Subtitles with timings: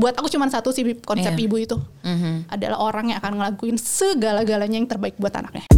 [0.00, 1.44] buat aku cuma satu sih konsep Iya.
[1.44, 2.48] ibu itu Mhm.
[2.48, 5.68] adalah orang yang akan ngelakuin segala-galanya yang terbaik buat anaknya.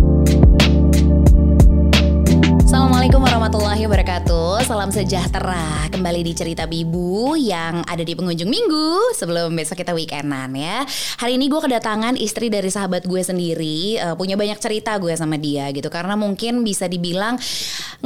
[3.02, 4.62] Assalamualaikum warahmatullahi wabarakatuh.
[4.62, 10.54] Salam sejahtera Kembali di Cerita Bibu Yang ada di penghujung minggu Sebelum besok kita weekendan
[10.54, 10.86] ya.
[11.18, 15.34] Hari ini gue kedatangan istri dari sahabat gue sendiri Eh, Punya banyak cerita gue sama
[15.34, 15.90] dia gitu.
[15.90, 17.42] Karena mungkin bisa dibilang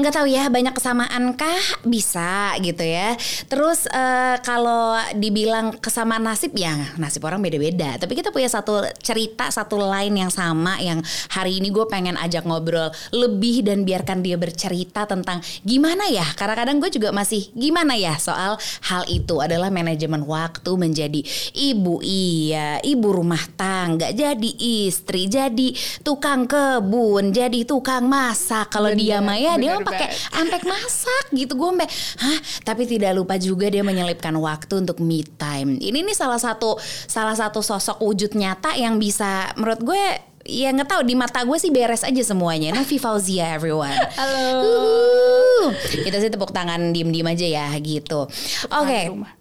[0.01, 3.21] nggak tahu ya banyak kesamaan kah Bisa gitu ya.
[3.53, 8.01] Terus eh, kalau dibilang kesamaan nasib ya Nasib orang beda-beda.
[8.01, 12.49] Tapi kita punya satu cerita Satu line yang sama Yang hari ini gue pengen ajak
[12.49, 12.89] ngobrol.
[13.13, 16.27] Lebih dan biarkan dia bercerita tentang gimana ya?
[16.37, 21.21] Kadang-kadang gue juga masih gimana ya soal hal itu adalah manajemen waktu menjadi
[21.57, 22.05] ibu.
[22.05, 24.51] Iya ibu rumah tangga jadi
[24.85, 25.73] istri jadi
[26.05, 28.69] tukang kebun jadi tukang masak.
[28.69, 31.57] Kalau dia mah ya dia pakai ampek masak gitu.
[31.57, 31.89] Gue sampai
[32.21, 32.39] hah?
[32.67, 35.79] Tapi tidak lupa juga dia menyelipkan waktu untuk me time.
[35.79, 40.05] Ini nih salah satu salah satu sosok wujud nyata yang bisa menurut gue
[40.49, 44.65] ya nggak tahu di mata gue sih beres aja semuanya Novi Fauzia everyone Halo.
[44.65, 45.69] Uhuh.
[46.01, 48.25] kita sih tepuk tangan diem-diem aja ya gitu
[48.73, 49.36] oke rumah.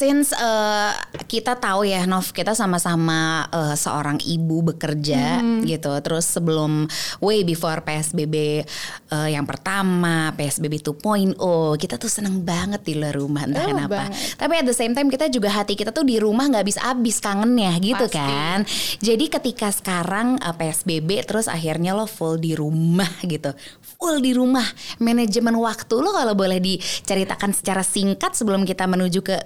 [0.00, 0.96] Since uh,
[1.28, 5.60] kita tahu ya Nov kita sama-sama uh, seorang ibu bekerja Hmm.
[5.60, 6.88] gitu terus sebelum
[7.20, 8.64] way before PSBB
[9.10, 11.36] uh, yang pertama PSBB 2.0
[11.76, 14.36] kita tuh seneng banget di luar rumah entah Oh, kenapa banget.
[14.36, 17.76] tapi at the same time kita juga hati kita tuh di rumah nggak habis-habis kangennya
[17.78, 18.16] gitu Pasti.
[18.16, 18.58] kan
[18.98, 23.52] jadi ketika sekarang uh, PSBB terus akhirnya lo full di rumah gitu
[24.00, 24.64] full di rumah
[24.96, 29.36] manajemen waktu lo kalau boleh diceritakan secara singkat sebelum kita menuju ke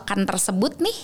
[0.00, 0.98] kocokan tersebut nih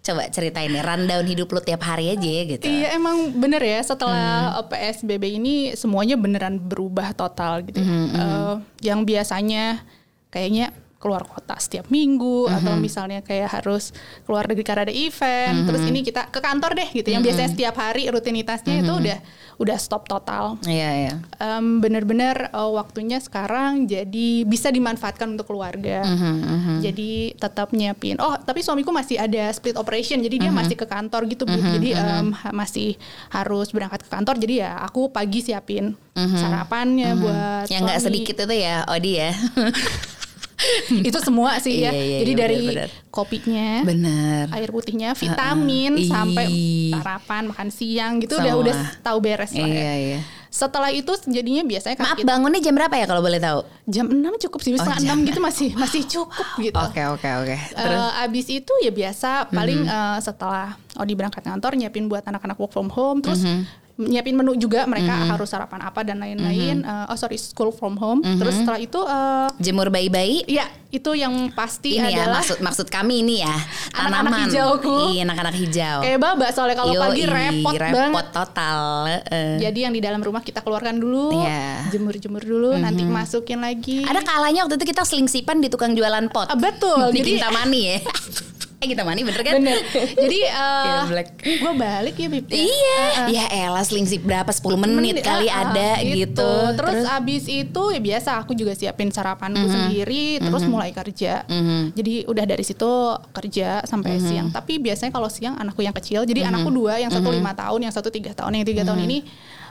[0.00, 3.80] coba ceritain nih rundown hidup lo tiap hari aja ya gitu Iya emang bener ya
[3.80, 4.58] setelah Hmm.
[4.58, 7.78] uh, PSBB ini semuanya beneran berubah total gitu.
[7.78, 7.84] ya.
[7.84, 9.84] Hmm, Uh, yang biasanya
[10.26, 13.88] kayaknya keluar kota setiap minggu Hmm, atau misalnya kayak harus
[14.22, 17.08] keluar negeri karena ada event, terus ini kita ke kantor deh gitu.
[17.08, 19.18] Yang biasanya setiap hari rutinitasnya itu udah
[19.56, 20.60] udah stop total.
[20.62, 26.04] iya iya Em, bener-bener uh, waktunya sekarang jadi bisa dimanfaatkan untuk keluarga.
[26.04, 28.16] Mhm, Jadi tetap nyiapin.
[28.18, 30.42] Oh, tapi suamiku masih ada split operation, jadi Mhm.
[30.42, 31.56] dia masih ke kantor gitu, Bu.
[31.56, 32.20] Jadi ha-
[32.50, 34.36] masih harus berangkat ke kantor.
[34.36, 39.32] Jadi ya aku pagi siapin sarapannya buat yang nggak sedikit itu ya Odi ya
[41.08, 41.88] Itu semua sih ya.
[41.88, 42.90] Iya, iya, jadi iya, dari benar-benar.
[43.08, 46.06] kopinya, bener air putihnya, vitamin Ih.
[46.06, 46.46] sampai
[46.92, 48.62] sarapan, makan siang gitu udah Semua.
[48.62, 49.66] udah tahu beres lah ya.
[49.66, 53.38] iya iya Setelah itu jadinya biasanya kan maaf kita- bangunnya jam berapa ya kalau boleh
[53.38, 56.74] tahu jam 6 cukup sih Oh, setengah jam 6 gitu masih masih cukup gitu.
[56.74, 58.00] oke oke oke terus.
[58.00, 62.70] Eh, abis itu ya biasa paling eh, setelah Odi berangkat kantor nyiapin buat anak-anak work
[62.70, 63.62] from home terus Mhm.
[64.02, 68.20] Nyiapin menu juga mereka harus sarapan apa dan lain-lain Eh, oh sorry school from home.
[68.20, 68.36] Mhm.
[68.36, 70.42] terus setelah itu eh, jemur bayi-bayi?
[70.46, 73.54] Ya itu yang pasti ini ya adalah maksud maksud kami ini ya
[74.00, 74.40] Anak-anak tanaman.
[74.44, 74.96] hijauku.
[75.10, 75.98] iya anak-anak hijau.
[76.00, 78.26] Kayak baba soalnya kalau pagi repot, banget.
[78.32, 78.80] total
[79.24, 79.56] eh.
[79.60, 81.86] jadi yang di dalam rumah kita keluarkan dulu Iya.
[81.90, 84.02] jemur-jemur dulu nanti masukin lagi.
[84.02, 86.46] Ada kalanya waktu itu kita selingsipan di tukang jualan pot.
[86.46, 87.10] Ah, betul.
[87.10, 87.96] Di jadi Kintamani ya
[88.80, 89.76] eh Kintamani bener kan bener
[90.24, 91.28] jadi eh, Geblek.
[91.36, 92.56] gue balik ya Bib ya.
[92.56, 93.26] Iya, Eh, eh.
[93.36, 96.52] ya elah selingsip berapa 10 menit, Menit, kali ada ah, gitu.
[96.80, 101.44] Terus, abis itu ya biasa aku juga siapin sarapanku sendiri, terus mulai kerja.
[101.44, 101.92] Mhm.
[101.92, 102.90] Jadi udah dari situ
[103.36, 104.48] kerja sampai siang.
[104.48, 107.92] Tapi biasanya kalau siang anakku yang kecil, jadi anakku dua, yang satu lima tahun, yang
[107.92, 109.18] satu tiga tahun, yang tiga tahun ini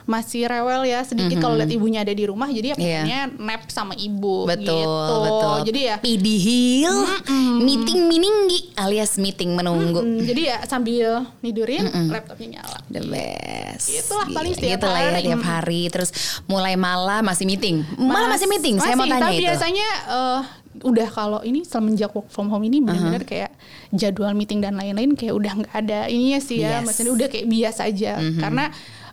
[0.08, 3.96] masih rewel ya sedikit kalau lihat ibunya ada di rumah, jadi ya pengennya nap sama
[3.96, 4.48] ibu.
[4.48, 5.14] betul, gitu.
[5.24, 5.56] betul.
[5.68, 5.96] Jadi ya.
[6.00, 6.96] PD Hill,
[7.60, 10.00] meeting mininggi alias meeting menunggu.
[10.00, 12.78] mm, jadi ya sambil nidurin, laptopnya nyala.
[12.88, 13.86] The best.
[13.90, 15.24] Itulah Gila, paling setiap Gitulah ya hari.
[15.24, 15.82] tiap hari.
[15.90, 16.10] Terus
[16.46, 17.82] mulai malam masih meeting.
[17.96, 18.76] Malah masih meeting.
[18.78, 19.44] Saya mau masih, tanya itu.
[19.46, 20.40] biasanya eh,
[20.80, 23.52] udah kalau ini semenjak work from home ini benar-benar kayak
[23.90, 26.80] jadwal meeting dan lain-lain kayak udah nggak ada ininya sih ya.
[26.80, 26.86] Yes.
[26.86, 28.12] Maksudnya udah kayak biasa aja.
[28.38, 28.64] Karena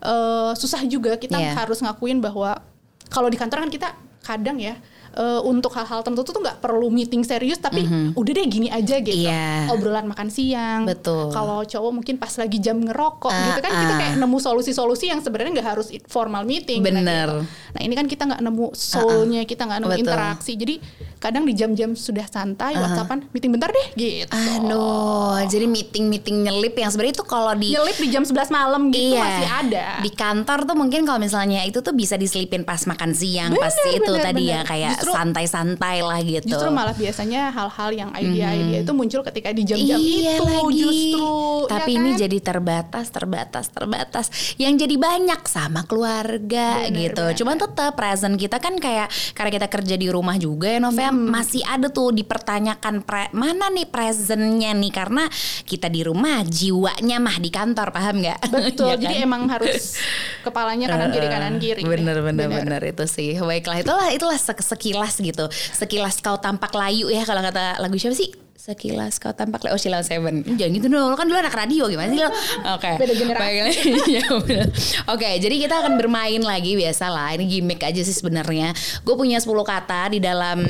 [0.02, 1.56] eh, susah juga kita Yeah.
[1.56, 2.60] harus ngakuin bahwa
[3.08, 3.90] kalau di kantor kan kita
[4.26, 4.76] kadang ya
[5.18, 7.84] eh, untuk hal-hal tertentu tuh nggak perlu meeting serius tapi
[8.14, 9.68] udah deh gini aja gitu Iya.
[9.68, 11.34] obrolan makan siang Betul.
[11.34, 13.98] kalau cowok mungkin pas lagi jam ngerokok Ah, gitu kan kita ah.
[13.98, 17.28] kayak nemu solusi-solusi yang sebenarnya nggak harus formal meeting nah, Bener.
[17.28, 17.38] gitu.
[17.74, 20.04] nah ini kan kita nggak nemu soulnya kita nggak nemu Betul.
[20.04, 20.76] interaksi jadi
[21.18, 26.90] kadang di jam-jam sudah santai whatsappan meeting bentar deh gitu Aduh, jadi meeting-meeting nyelip yang
[26.90, 30.60] sebenarnya itu kalau di nyelip di jam 11 malam gitu iya, masih ada Di kantor
[30.64, 34.22] tuh mungkin kalau misalnya itu tuh bisa diselipin pas makan siang, Bener, pas itu bener,
[34.22, 34.54] tadi bener.
[34.54, 36.48] ya kayak Justru- santai-santai lah gitu.
[36.48, 40.78] Justru malah biasanya hal-hal yang ide-ide itu muncul ketika di jam-jam Iya itu lagi.
[40.78, 41.30] justru
[41.68, 42.00] Tapi Tapi kan?
[42.00, 44.26] ini jadi terbatas, terbatas, terbatas.
[44.56, 47.24] Yang jadi banyak sama keluarga Bener gitu.
[47.24, 47.38] banget.
[47.38, 51.30] Cuman tetap present kita kan kayak karena kita kerja di rumah juga ya Novia Hmm.
[51.30, 55.24] masih ada tuh dipertanyakan pre- mana nih presentnya nih karena
[55.64, 58.40] kita di rumah jiwanya mah di kantor paham nggak?
[58.68, 58.88] Betul.
[58.90, 59.24] Ya Jadi kan?
[59.24, 59.96] emang harus
[60.46, 61.82] kepalanya kanan kiri kanan kiri.
[61.82, 63.38] Bener bener bener itu sih.
[63.38, 65.46] Baiklah itulah itulah sek- sekilas gitu.
[65.52, 68.32] Sekilas kau tampak layu ya kalau kata lagu siapa sih?
[68.56, 69.76] Sekilas kau tampak layu.
[69.76, 70.48] Oh Sheila Seven.
[70.56, 71.12] Jangan gitu dong.
[71.12, 72.32] Lo kan dulu anak radio gimana sih lo?
[72.80, 72.92] Oke.
[72.96, 73.44] Beda generasi.
[73.44, 73.76] Baiklah.
[74.08, 74.24] Iya.
[75.12, 77.36] Oke, jadi kita akan bermain lagi biasa lah.
[77.36, 78.72] Ini gimmick aja sih sebenarnya.
[79.04, 80.64] Gue punya 10 kata di dalam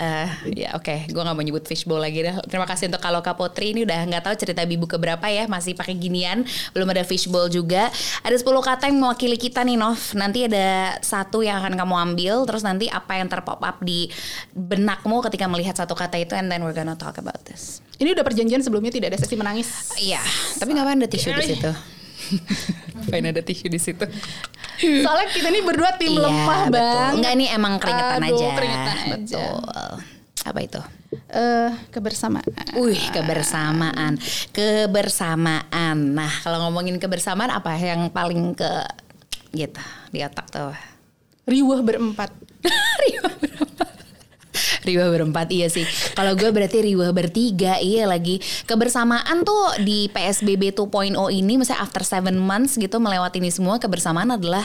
[0.00, 2.40] eh ya oke, gue nggak mau nyebut fishbowl lagi dah.
[2.48, 5.92] Terima kasih untuk kalau Kapotri ini udah nggak tahu cerita Bibu keberapa ya, masih pakai
[6.00, 7.92] ginian, belum ada fishbowl juga.
[8.24, 10.00] Ada 10 kata yang mewakili kita nih Nov.
[10.16, 14.08] Nanti ada satu yang akan kamu ambil, terus nanti apa yang terpop up di
[14.56, 17.84] benakmu ketika melihat satu kata itu, and then we're gonna talk about this.
[18.00, 19.92] Ini udah perjanjian sebelumnya tidak ada sesi menangis.
[20.00, 20.24] Iya,
[20.56, 21.99] tapi ngapain ada tisu di situ?
[22.96, 24.04] ngapain ada tisu di situ?
[24.80, 26.74] Soalnya kita ini berdua tim Iya, lemah betul.
[26.74, 27.12] bang.
[27.20, 28.46] Enggak ini emang keringetan Aduh, aja.
[28.56, 29.10] keringetan aja.
[29.12, 29.90] Betul.
[30.40, 30.80] Apa itu?
[31.28, 32.46] Eh, kebersamaan.
[32.78, 34.12] Wih, kebersamaan.
[34.54, 35.96] Kebersamaan.
[36.14, 38.70] Nah, kalau ngomongin kebersamaan apa yang paling ke
[39.52, 39.82] gitu
[40.14, 40.72] di otak tuh?
[41.44, 42.30] Riwah berempat.
[43.04, 43.89] Riwah berempat.
[44.88, 45.84] Riwah berempat iya sih.
[46.12, 48.38] Kalau gue berarti riwah bertiga iya lagi.
[48.64, 54.30] Kebersamaan tuh di PSBB 2.0 ini misalnya after seven months gitu melewati ini semua kebersamaan
[54.30, 54.64] adalah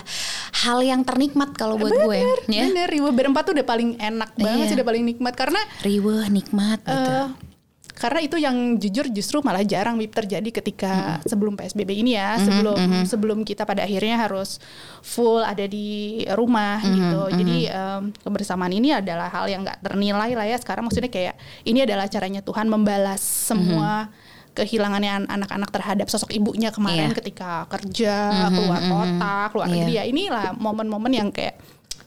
[0.57, 2.19] hal yang ternikmat kalau buat gue.
[2.47, 2.65] Ya.
[2.65, 4.67] Bener, riwah berempat tuh udah paling enak banget Iya.
[4.67, 6.93] sih, udah paling nikmat karena Riwah nikmat gitu.
[6.93, 7.54] eh
[7.95, 10.91] karena itu yang jujur justru malah jarang Bib terjadi ketika
[11.23, 14.59] sebelum PSBB ini ya, sebelum sebelum kita pada akhirnya harus
[14.99, 17.21] full ada di rumah gitu.
[17.33, 20.83] Jadi em, kebersamaan ini adalah hal yang nggak ternilai lah ya sekarang.
[20.83, 24.11] Maksudnya kayak ini adalah caranya Tuhan membalas semua
[24.51, 27.17] kehilangannya an- anak-anak terhadap sosok ibunya kemarin Iya.
[27.19, 28.15] ketika kerja
[28.49, 29.73] keluar kota keluar Iya.
[29.73, 29.91] negeri.
[29.93, 31.59] Ya inilah momen-momen yang kayak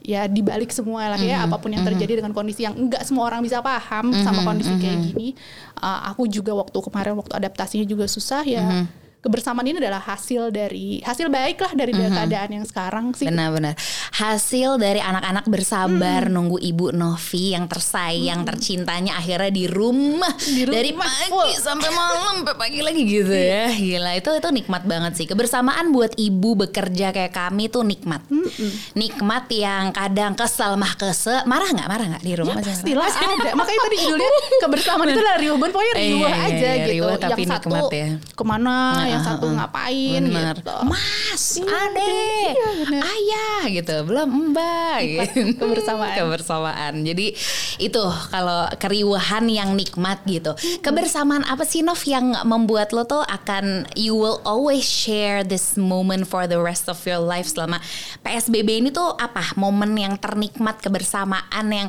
[0.08, 3.44] ya dibalik semua lah ya apa pun yang terjadi dengan kondisi yang enggak semua orang
[3.44, 5.36] bisa paham sama kondisi kayak gini.
[5.76, 8.88] Uh, aku juga waktu kemarin waktu adaptasinya juga susah ya
[9.28, 13.76] kebersamaan ini adalah hasil dari hasil baik lah dari keadaan yang sekarang sih Benar-benar.
[14.10, 20.74] Hasil dari anak-anak bersabar nunggu Ibu Novi yang tersayang, tercintanya akhirnya di rumah, Di rumah,
[20.74, 21.50] dari pagi full.
[21.54, 23.68] sampai malam sampai pagi lagi gitu ya.
[23.70, 25.26] Gila itu itu nikmat banget sih.
[25.26, 28.24] Kebersamaan buat ibu bekerja kayak kami tuh nikmat.
[28.94, 32.56] Nikmat yang kadang kesel mah kese, marah nggak marah nggak di rumah?
[32.58, 34.30] Ya, pastilah ada makanya tadi judulnya
[34.64, 37.68] kebersamaan itu adalah riuh pokoknya Iya, riuh iya, aja iya, gitu riuh tapi yang satu
[37.68, 38.08] nikmat ya.
[38.32, 39.52] ke mana yang Ah, satu ah.
[39.62, 40.56] ngapain Bener.
[40.56, 43.02] gitu Mas, Iya, adek, iya, bener.
[43.02, 45.40] ayah gitu, belum mbak gitu.
[45.60, 46.14] kebersamaan.
[46.16, 46.94] kebersamaan.
[47.02, 47.26] Jadi
[47.78, 50.54] itu kalau keriuhan yang nikmat gitu.
[50.80, 56.24] Kebersamaan apa sih Nov yang membuat lo tuh akan you will always share this moment
[56.24, 57.78] for the rest of your life selama
[58.22, 59.54] PSBB ini tuh apa?
[59.54, 61.88] Momen yang ternikmat kebersamaan yang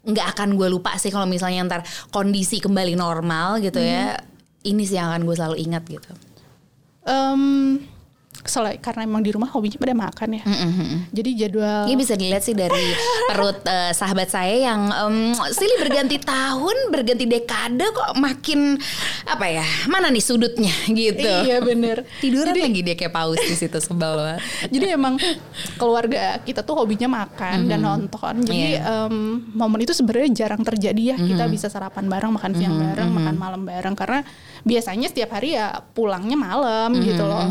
[0.00, 4.16] nggak akan gue lupa sih kalau misalnya ntar kondisi kembali normal gitu ya.
[4.60, 6.12] Ini sih yang akan gue selalu ingat gitu.
[7.06, 7.88] Um,
[8.40, 10.44] soalnya karena emang di rumah hobinya pada makan ya.
[11.12, 12.96] Jadi jadwal Ini bisa dilihat sih dari
[13.26, 15.16] perut eh, sahabat saya yang em,
[15.50, 18.80] silih berganti tahun, berganti dekade kok makin
[19.24, 19.66] apa ya?
[19.86, 21.20] Mana nih sudutnya gitu.
[21.20, 22.08] iya bener.
[22.18, 24.40] Tiduran lagi dia kayak paus di situ sebel banget.
[24.68, 25.20] jadi emang
[25.76, 28.34] keluarga kita tuh hobinya makan dan nonton.
[28.40, 29.06] Jadi Iya.
[29.06, 29.14] em,
[29.52, 31.16] momen itu sebenarnya jarang terjadi ya.
[31.16, 33.94] Kita bisa sarapan bareng makan siang bareng makan malam bareng.
[33.94, 34.24] Karena
[34.62, 37.46] biasanya setiap hari ya pulangnya malam gitu loh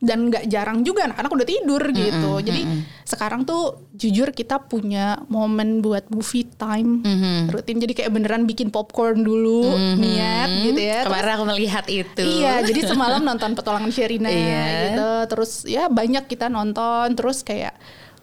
[0.00, 2.64] dan nggak jarang juga anak-anak udah tidur gitu jadi
[3.04, 7.04] sekarang tuh jujur kita punya momen buat movie time
[7.46, 12.22] rutin jadi kayak beneran bikin popcorn dulu niat gitu ya Terus- Kemarin aku melihat itu.
[12.22, 14.64] Iya, jadi semalam nonton petualangan Sherina Iya.
[14.86, 15.10] gitu.
[15.28, 17.12] Terus ya banyak kita nonton.
[17.12, 17.76] Terus kayak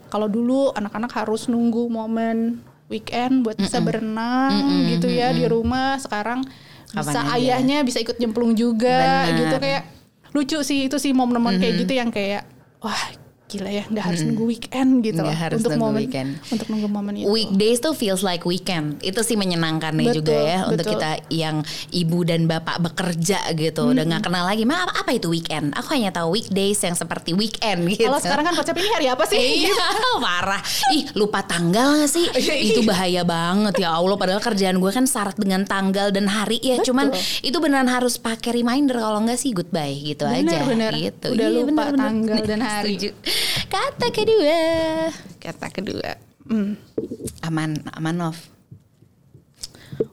[0.07, 2.57] kalau dulu anak-anak harus nunggu momen
[2.87, 4.55] weekend buat bisa berenang
[4.89, 5.97] gitu ya di rumah.
[5.97, 6.41] Sekarang
[6.87, 7.35] bisa Kapan aja.
[7.35, 9.37] ayahnya bisa ikut nyemplung juga Benar.
[9.37, 9.83] gitu kayak
[10.37, 12.45] lucu sih itu sih momen-momen kayak gitu yang kayak
[12.85, 16.29] wah gila ya nggak harus nunggu weekend gitu Nggak loh harus untuk nunggu momen weekend.
[16.47, 17.25] untuk nunggu momen itu.
[17.27, 18.99] Weekdays tuh feels like weekend.
[18.99, 20.93] Itu sih menyenangkan nih Betul, juga ya untuk betul.
[20.93, 21.55] kita yang
[21.89, 23.87] ibu dan bapak bekerja gitu.
[23.87, 24.61] Udah nggak kenal lagi.
[24.61, 25.71] Ma, apa, apa itu weekend?
[25.73, 28.03] Aku hanya tahu weekdays yang seperti weekend gitu.
[28.05, 29.39] Kalau sekarang kan konsep ini hari apa sih?
[29.63, 29.79] Iya
[30.19, 34.91] parah Ih lupa tanggal gak sih Iya, Itu bahaya banget ya Allah Padahal kerjaan gue
[34.91, 39.37] kan syarat dengan tanggal dan hari ya Cuman itu beneran harus pakai reminder Kalau enggak
[39.37, 40.91] sih goodbye gitu Bener, aja bener.
[40.93, 41.27] gitu.
[41.31, 42.93] Udah Iya, lupa tanggal dan hari.
[43.67, 44.59] Kata kedua
[45.37, 46.15] Kata kedua.
[46.47, 46.75] Hmm.
[47.43, 48.37] Aman Aman Nov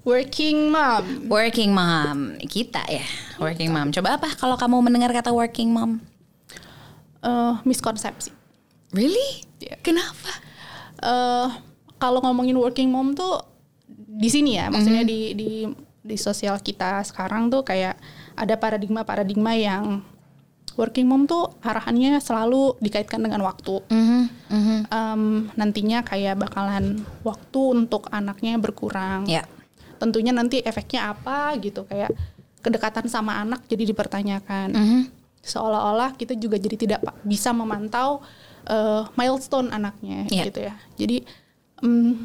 [0.04, 1.28] working mom.
[1.28, 3.04] Working mom kita ya,
[3.36, 3.92] working mom.
[3.92, 6.00] Coba apa kalau kamu mendengar kata working mom?
[7.24, 8.32] Eh, miskonsepsi.
[8.92, 9.44] Really?
[9.60, 9.80] Iya.
[9.80, 10.32] Kenapa?
[11.04, 11.48] eh
[12.00, 13.44] kalau ngomongin working mom tuh
[13.88, 15.10] di sini ya, maksudnya Mhm.
[15.10, 15.50] di di
[16.04, 17.96] di sosial kita sekarang tuh kayak
[18.36, 20.00] ada paradigma-paradigma yang
[20.74, 23.78] working mom tuh arahannya selalu dikaitkan dengan waktu.
[23.86, 24.76] Mhm, mhm.
[24.86, 25.22] Em,
[25.54, 29.24] nantinya kayak bakalan waktu untuk anaknya berkurang.
[29.24, 29.46] Ya.
[29.96, 32.10] Tentunya nanti efeknya apa gitu kayak
[32.60, 34.68] kedekatan sama anak jadi dipertanyakan.
[34.72, 35.00] Mhm.
[35.40, 38.24] Seolah-olah kita juga jadi tidak bisa memantau
[38.64, 40.44] eh, milestone anaknya Iya.
[40.48, 40.74] gitu ya.
[40.96, 41.20] Jadi
[41.80, 42.24] em,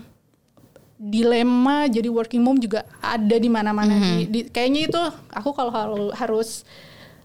[0.96, 3.91] dilema jadi working mom juga ada di mana-mana.
[3.91, 4.03] Mhm.
[4.03, 5.01] Di- di- kayaknya itu
[5.32, 5.72] aku kalau
[6.12, 6.63] harus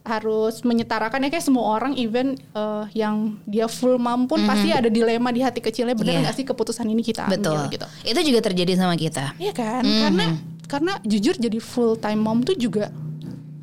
[0.05, 4.87] harus menyetarakan ya kayak semua orang even eh, yang dia full mom pun pasti ada
[4.87, 6.15] dilema di hati kecilnya benar Mhm.
[6.15, 6.23] Iya.
[6.29, 7.61] nggak sih keputusan ini kita ambil Betul.
[7.73, 7.87] gitu.
[8.05, 9.33] Itu juga terjadi sama kita.
[9.41, 9.81] Iya kan?
[9.81, 10.01] Mhm.
[10.05, 10.25] Karena
[10.65, 12.93] karena jujur jadi full time mom tuh juga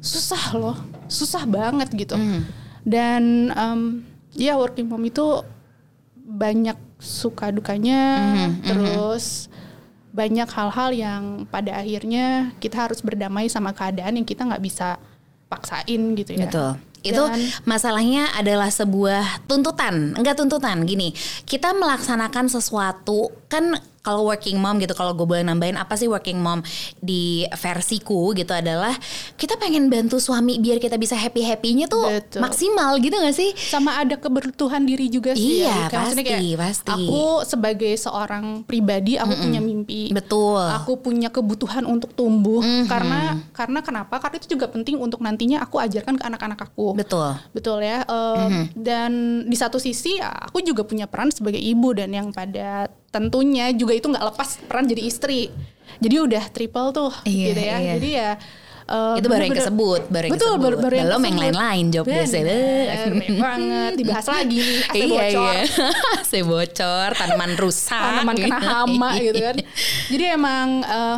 [0.01, 2.17] susah loh, susah banget gitu.
[2.17, 2.41] Mhm.
[2.81, 3.79] Dan em,
[4.33, 5.45] ya working mom itu
[6.17, 9.45] banyak suka dukanya, Mhm, terus
[10.10, 14.98] banyak hal-hal yang pada akhirnya kita harus berdamai sama keadaan yang kita nggak bisa
[15.51, 16.48] paksain gitu ya.
[16.48, 16.72] Betul.
[17.01, 20.86] Itu Dan- masalahnya adalah sebuah tuntutan, enggak tuntutan.
[20.88, 21.12] Gini,
[21.43, 26.41] kita melaksanakan sesuatu kan kalau working mom gitu, kalau gue boleh nambahin apa sih working
[26.41, 26.65] mom
[27.01, 28.93] di versiku gitu adalah
[29.38, 32.41] kita pengen bantu suami biar kita bisa happy happynya tuh Betul.
[32.41, 33.53] maksimal gitu gak sih?
[33.58, 35.77] sama ada kebertuhan diri juga sih Iya, ya.
[35.88, 36.91] Kayak maksudnya pasti, pasti.
[36.91, 40.10] Aku sebagai seorang pribadi aku punya mimpi.
[40.10, 40.65] Betul.
[40.81, 44.17] Aku punya kebutuhan untuk tumbuh karena karena kenapa?
[44.17, 46.98] Karena itu juga penting untuk nantinya aku ajarkan ke anak-anak aku.
[46.98, 47.38] Betul.
[47.53, 48.03] Betul ya.
[48.05, 52.89] Eh, Dan di satu sisi ya, aku juga punya peran sebagai ibu dan yang pada
[53.12, 55.51] tentunya juga itu nggak lepas peran jadi istri.
[56.00, 57.75] Jadi udah triple tuh Iya, gitu ya.
[57.77, 57.94] iya.
[57.94, 58.32] Jadi ya
[58.88, 60.63] eh, Itu baru yang kesebut, baru yang Betul, kesebut.
[60.63, 62.25] baru, baru yang Belum yang lain-lain job bener
[63.38, 63.91] banget.
[63.96, 65.53] Dibahas lagi nih, AC iya, bocor.
[65.53, 65.63] iya.
[66.24, 68.01] AC bocor, tanaman rusak.
[68.01, 69.56] tanaman kena hama gitu kan.
[70.08, 71.18] Jadi emang eh,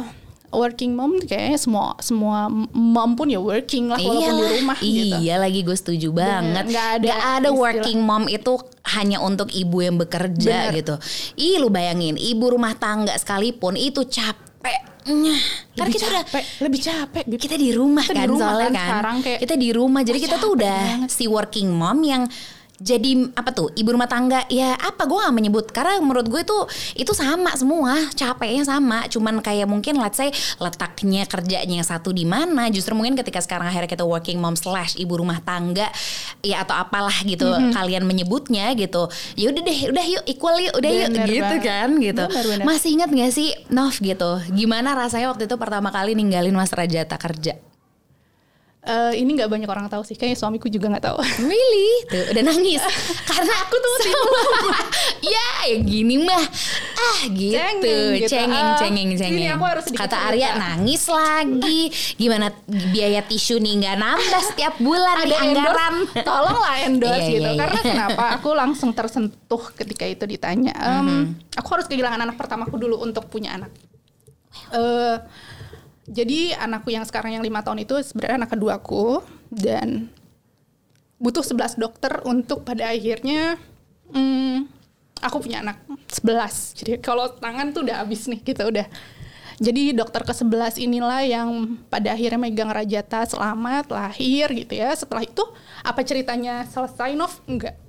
[0.52, 5.16] working mom kayaknya semua semua mom pun ya working lah walaupun di Iyalah, rumah gitu.
[5.20, 6.66] Iya lagi gue setuju banget.
[6.68, 8.54] nggak ada Nggak ada istilah- working mom itu
[8.86, 10.76] hanya untuk ibu yang bekerja Bener.
[10.76, 10.96] gitu.
[11.36, 15.36] Ih lu bayangin ibu rumah tangga sekalipun itu capeknya.
[15.74, 17.24] Karena Lebih kita udah capek, lebih capek.
[17.26, 17.40] Bib.
[17.40, 18.88] kita di rumah Kita di kan rumah soalnya kan kan.
[18.88, 21.10] sekarang kayak, kita di rumah jadi kita tuh capek udah banget.
[21.10, 22.24] si working mom yang
[22.76, 26.58] jadi apa tuh ibu rumah tangga ya apa gue gak menyebut karena menurut gue itu
[26.98, 32.24] itu sama semua capeknya sama cuman kayak mungkin let's say letaknya kerjanya yang satu di
[32.24, 35.88] mana justru mungkin ketika sekarang akhirnya kita working mom slash ibu rumah tangga
[36.40, 37.72] ya atau apalah gitu Mhm.
[37.72, 41.62] kalian menyebutnya gitu ya udah deh udah yuk equal yuk udah yuk Bener gitu banget.
[41.64, 42.66] kan gitu Bener, bener.
[42.66, 47.16] masih ingat gak sih Nov gitu gimana rasanya waktu itu pertama kali ninggalin Mas Rajata
[47.16, 47.56] kerja
[48.84, 50.12] Eh, ini nggak banyak orang tahu sih.
[50.12, 51.16] Kayaknya suamiku juga nggak tahu.
[51.48, 51.92] Really?
[52.04, 52.84] Tuh udah nangis
[53.32, 53.94] Karena aku tuh
[55.24, 56.44] Ya ya gini mah
[56.94, 57.80] Ah gitu Cengeng
[58.20, 58.28] gitu.
[58.28, 60.28] Cengeng Ah, cengeng cengeng ini aku harus Kata.
[60.28, 66.76] Arya nangis lagi Gimana biaya tisu nih nggak nambah setiap bulan nih anggaran endorse, tolonglah
[66.84, 67.50] endorse Iya, gitu.
[67.50, 67.88] iya, Karena iya.
[67.88, 68.24] kenapa?
[68.36, 70.76] Aku langsung tersentuh ketika itu ditanya.
[70.76, 71.24] Em, Mhm.
[71.56, 73.72] Aku harus kehilangan anak pertamaku dulu untuk punya anak.
[74.70, 75.18] Eh,
[76.04, 80.12] jadi anakku yang sekarang yang lima tahun itu sebenarnya anak keduaku dan
[81.16, 83.56] butuh 11 dokter untuk pada akhirnya
[84.12, 84.68] hmm,
[85.24, 85.80] aku punya anak
[86.12, 86.84] 11.
[86.84, 88.88] Jadi kalau tangan tuh udah habis nih gitu udah.
[89.64, 94.92] Jadi dokter ke-11 inilah yang pada akhirnya megang Rajata selamat lahir gitu ya.
[94.92, 95.46] Setelah itu
[95.86, 97.40] apa ceritanya selesai Nov?
[97.48, 97.80] Enggak.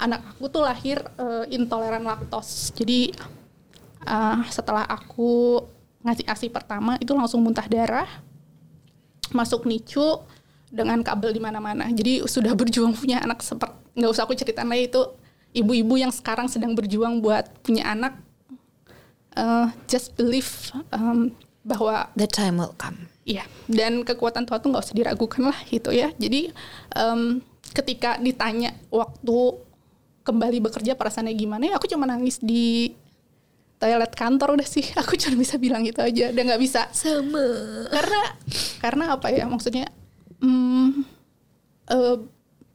[0.00, 2.72] Anak aku tuh lahir eh, intoleran laktos.
[2.72, 3.12] Jadi
[4.08, 5.60] eh, setelah aku
[6.06, 8.06] ngasih ASI pertama itu langsung muntah darah.
[9.34, 10.22] Masuk NICU
[10.70, 11.90] dengan kabel di mana-mana.
[11.90, 15.02] Jadi sudah berjuang punya anak seperti nggak usah aku ceritain lagi itu
[15.56, 18.20] ibu-ibu yang sekarang sedang berjuang buat punya anak
[19.40, 21.32] uh, just believe um,
[21.64, 25.90] bahwa The time will come Iya, dan kekuatan Tuhan tuh nggak usah diragukan lah gitu
[25.90, 26.14] ya.
[26.14, 26.54] Jadi
[26.94, 27.42] em,
[27.74, 29.66] ketika ditanya waktu
[30.22, 32.94] kembali bekerja perasaannya gimana ya aku cuma nangis di
[33.76, 34.84] toilet kantor udah sih.
[35.00, 36.88] Aku cuma bisa bilang gitu aja, udah nggak bisa.
[36.92, 37.44] Sama
[37.92, 38.22] Karena
[38.80, 39.88] karena apa ya maksudnya?
[40.40, 41.04] hmm,
[41.88, 42.16] eh,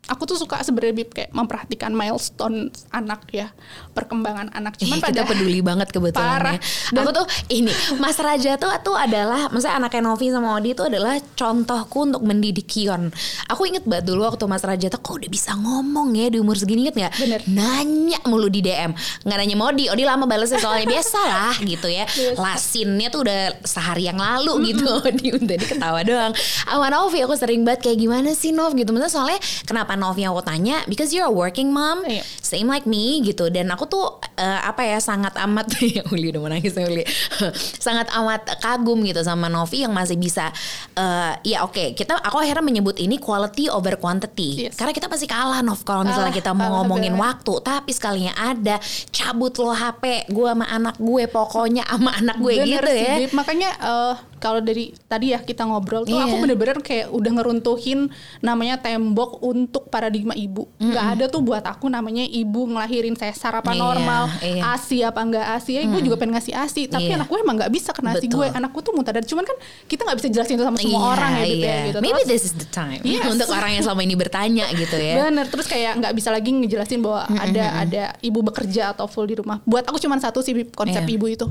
[0.10, 3.54] aku tuh suka sebenarnya kayak memperhatikan milestone anak ya
[3.94, 6.56] perkembangan anak cuman Ih, pada kita peduli banget kebetulan Parah.
[6.58, 7.00] ya.
[7.06, 11.22] Aku tuh ini Mas Raja tuh tuh adalah maksudnya anaknya Novi sama Odi tuh adalah
[11.38, 13.14] contohku untuk mendidik Kion.
[13.52, 16.58] Aku inget banget dulu waktu Mas Raja tuh kok udah bisa ngomong ya di umur
[16.58, 17.14] segini inget nggak?
[17.22, 17.42] Bener.
[17.52, 18.92] Nanya mulu di DM.
[19.28, 22.04] Nggak nanya mau Odi, Odi lama balesnya soalnya biasa lah gitu ya.
[22.12, 22.40] Biasa.
[22.42, 24.88] Lasinnya tuh udah sehari yang lalu gitu.
[25.08, 26.32] Odi udah diketawa doang.
[26.38, 28.90] Sama Novi aku sering banget kayak gimana sih Nov gitu.
[28.96, 30.84] Maksudnya soalnya kenapa Novi yang aku tanya?
[30.86, 32.24] Because you're a working mom Iya.
[32.38, 36.40] same like me gitu dan aku tuh eh, apa ya sangat amat ya Uli udah
[36.40, 37.04] mau nangis nih, Uli
[37.86, 40.52] sangat amat kagum gitu sama Novi yang masih bisa
[40.94, 44.76] eh, ya oke kita aku akhirnya menyebut ini quality over quantity Yes.
[44.76, 47.26] karena kita pasti kalah Nov kalau misalnya Kalah, kita mau kalah ngomongin banget.
[47.40, 48.76] waktu tapi sekalinya ada
[49.10, 53.30] cabut lo HP gue sama anak gue pokoknya sama anak gue Bener gitu sih, ya.
[53.32, 56.26] Makanya eh, kalau dari tadi ya kita ngobrol tuh Iya.
[56.26, 58.10] aku bener-bener kayak udah ngeruntuhin
[58.42, 60.66] namanya tembok untuk paradigma ibu.
[60.76, 64.74] Nggak ada tuh buat aku namanya ibu ngelahirin sesar apa Iya, normal, iya.
[64.74, 65.78] ASI apa enggak ASI.
[65.78, 67.22] Ya, gue juga pengen ngasih ASI, tapi Iya.
[67.22, 68.48] anak gue emang nggak bisa kena ASI gue.
[68.50, 69.24] Anakku tuh muntah darah.
[69.24, 69.54] Cuman kan
[69.86, 71.78] kita nggak bisa jelasin itu sama semua orang ya gitu ya.
[71.86, 71.94] Gitu.
[71.94, 73.30] Iya, Maybe Terus- this is the time Yes.
[73.30, 75.14] untuk orang yang selama ini bertanya gitu ya.
[75.22, 79.38] Bener, terus kayak nggak bisa lagi ngejelasin bahwa ada ada ibu bekerja atau full di
[79.38, 79.62] rumah.
[79.64, 81.14] Buat aku cuma satu sih konsep Iya.
[81.14, 81.46] ibu itu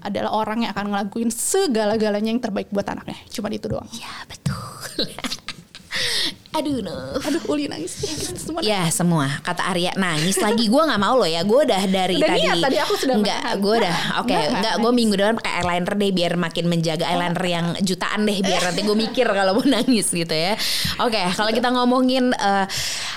[0.00, 3.18] adalah orang yang akan ngelakuin segala-galanya yang terbaik buat anaknya.
[3.32, 3.88] Cuma itu doang.
[3.98, 5.08] Ya betul.
[6.54, 6.94] Aduh no.
[7.18, 7.98] Aduh, Uli nangis.
[8.06, 8.60] Ya semua.
[8.62, 9.26] Ya semua.
[9.42, 10.70] Kata Arya nangis lagi.
[10.70, 11.42] Gue nggak mau loh ya.
[11.42, 12.40] Gue udah dari Udah tadi.
[12.46, 14.30] niat tadi, aku sudah nggak gue udah oke.
[14.30, 14.94] nggak, nggak gue nangis.
[14.94, 18.96] minggu depan pakai eyeliner deh biar makin menjaga eyeliner yang jutaan deh biar nanti gue
[18.96, 20.54] mikir kalau mau nangis gitu ya.
[21.02, 22.66] Oke kalau kita ngomongin eh,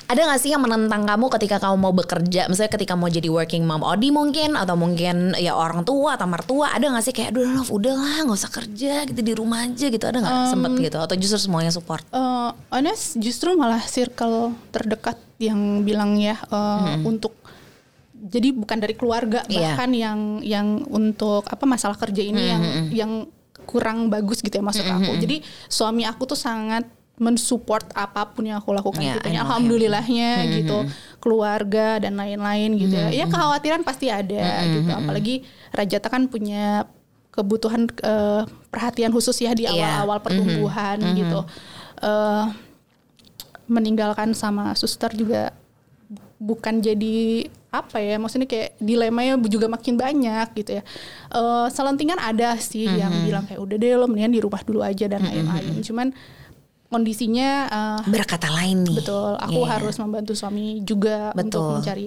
[0.07, 2.47] ada nggak sih yang menentang kamu ketika kamu mau bekerja?
[2.47, 6.73] Misalnya ketika mau jadi working mom Odi mungkin atau mungkin ya orang tua atau mertua.
[6.73, 9.85] Ada nggak sih kayak aduh Nov udah lah nggak usah kerja gitu di rumah aja
[9.91, 10.05] gitu.
[10.07, 10.35] Ada nggak?
[10.49, 12.01] Sempet gitu atau justru semuanya support?
[12.09, 17.35] Eh, honest justru malah circle terdekat yang bilang ya eh, untuk
[18.17, 19.75] jadi bukan dari keluarga Iya.
[19.75, 23.11] bahkan yang yang untuk apa masalah kerja ini yang yang
[23.63, 25.19] kurang bagus gitu ya maksud aku.
[25.19, 29.43] Jadi suami aku tuh sangat mensupport apa pun yang aku lakukan Ya, gitu ya.
[29.43, 30.87] Alhamdulillahnya gitu.
[31.19, 33.09] Keluarga dan lain-lain gitu ya.
[33.11, 34.87] Ya kekhawatiran pasti ada gitu.
[34.87, 35.35] Apalagi
[35.69, 36.87] Rajata kan punya
[37.29, 39.75] kebutuhan eh, perhatian khusus ya di Iya.
[40.01, 41.39] awal-awal pertumbuhan gitu.
[42.01, 42.45] Eh
[43.67, 45.51] meninggalkan sama suster juga
[46.37, 50.83] bukan jadi apa ya maksudnya kayak dilemanya juga makin banyak gitu ya.
[51.29, 55.05] Eh selentingan ada sih yang bilang kayak udah deh lo mendingan di rumah dulu aja
[55.05, 55.81] dan lain-lain.
[55.81, 56.09] cuman
[56.87, 58.95] kondisinya eh, berkata lain nih.
[58.95, 59.69] betul aku Iya.
[59.75, 61.75] harus membantu suami juga untuk Betul.
[61.75, 62.05] mencari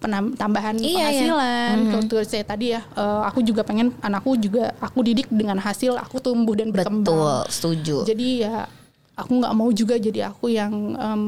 [0.00, 0.96] penam- tambahan Iya, iya.
[1.28, 1.74] penghasilan.
[2.08, 6.16] Kalau saya tadi ya eh, aku juga pengen anakku juga aku didik dengan hasil aku
[6.18, 7.04] tumbuh dan berkembang.
[7.04, 7.96] Betul setuju.
[8.08, 8.64] Jadi ya
[9.16, 11.22] aku nggak mau juga jadi aku yang em,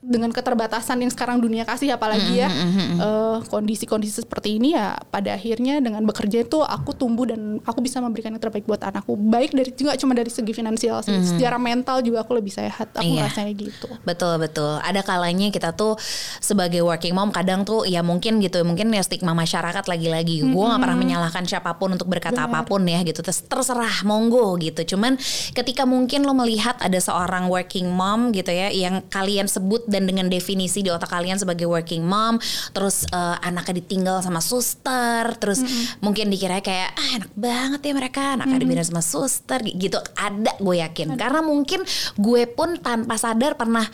[0.00, 5.76] dengan keterbatasan yang sekarang dunia kasih apalagi ya eh, kondisi-kondisi seperti ini ya pada akhirnya
[5.78, 9.70] dengan bekerja itu aku tumbuh dan aku bisa memberikan yang terbaik buat anakku baik dari
[9.76, 13.28] juga cuma dari segi finansial sih secara mental juga aku lebih sehat aku Iya.
[13.28, 14.80] rasanya gitu Betul betul.
[14.80, 16.00] Ada kalanya kita tuh
[16.40, 20.40] sebagai working mom kadang tuh ya mungkin gitu mungkin ya stigma masyarakat lagi-lagi.
[20.46, 23.20] Gue nggak pernah menyalahkan siapa pun untuk berkata apa pun ya gitu.
[23.20, 24.96] Terus terserah monggo gitu.
[24.96, 25.20] Cuman
[25.52, 30.30] ketika mungkin lo melihat ada seorang working mom gitu ya yang kalian sebut dan dengan
[30.30, 32.38] definisi di otak kalian sebagai working mom,
[32.70, 35.60] terus eh, anaknya ditinggal sama suster, terus
[35.98, 39.98] mungkin dikira kayak ah enak banget ya mereka anaknya dibina sama suster gitu.
[40.14, 41.18] Ada gue yakin.
[41.18, 41.82] Karena mungkin
[42.16, 43.84] gue pun tanpa sadar pernah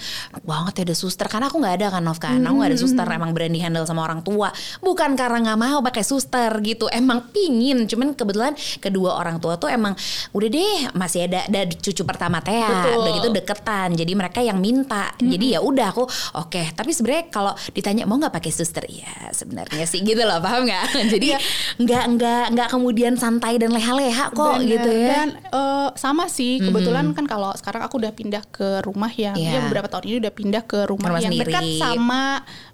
[0.44, 2.38] banget ya ada suster karena aku nggak ada kan Nov kan?
[2.42, 4.52] Aku nggak ada suster emang berani handle sama orang tua.
[4.82, 6.87] Bukan karena nggak mau pakai suster gitu.
[6.92, 9.96] Emang pingin cuman kebetulan kedua orang tua tuh emang
[10.35, 13.02] udah deh masih ada ada cucu pertama teh Betul.
[13.02, 13.88] udah gitu deketan.
[13.94, 15.14] Jadi mereka yang minta.
[15.16, 16.05] Jadi ya udah aku
[16.37, 20.64] oke tapi sebenarnya kalau ditanya mau nggak pakai suster ya sebenarnya sih gitu loh paham
[20.64, 21.38] nggak jadi Iya.
[21.77, 24.70] nggak nggak nggak kemudian santai dan leha-leha kok Bener.
[24.70, 29.11] gitu ya Dan eh, sama sih kebetulan kan kalau sekarang aku udah pindah ke rumah
[29.11, 29.51] yang Iya.
[29.53, 31.51] ya beberapa tahun ini udah pindah ke rumah, Rumah yang sendiri.
[31.51, 32.22] dekat sama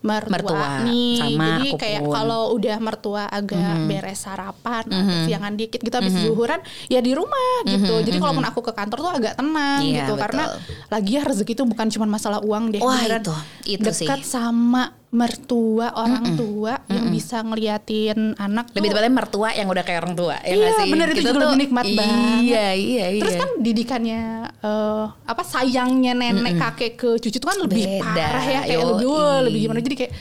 [0.01, 1.17] mertua, Mertua, nih.
[1.19, 6.15] sama Jadi aku kayak kalau udah mertua agak beres sarapan atau siangan dikit gitu habis
[6.15, 7.95] zuhuran ya di rumah gitu.
[8.01, 9.81] Jadi kalaupun aku ke kantor tuh agak tenang.
[9.81, 10.61] Iya, gitu karena betul.
[10.89, 12.81] lagi ya rezeki itu bukan cuma masalah uang deh.
[12.81, 13.35] Wah, beneran itu.
[13.73, 14.05] Itu sih.
[14.05, 20.01] dekat sama mertua orang tua yang bisa ngeliatin anak lebih tepatnya mertua yang udah kayak
[20.01, 20.89] orang tua ya Iya, sih?
[20.89, 22.41] bener, itu Kita juga tuh- nikmat banget.
[22.41, 24.21] iya iya iya Terus kan didikannya
[24.59, 29.09] eh, apa sayangnya nenek kakek ke cucu itu kan lebih Beda, parah ya kayak lebih
[29.45, 30.13] lebih gimana jadi kayak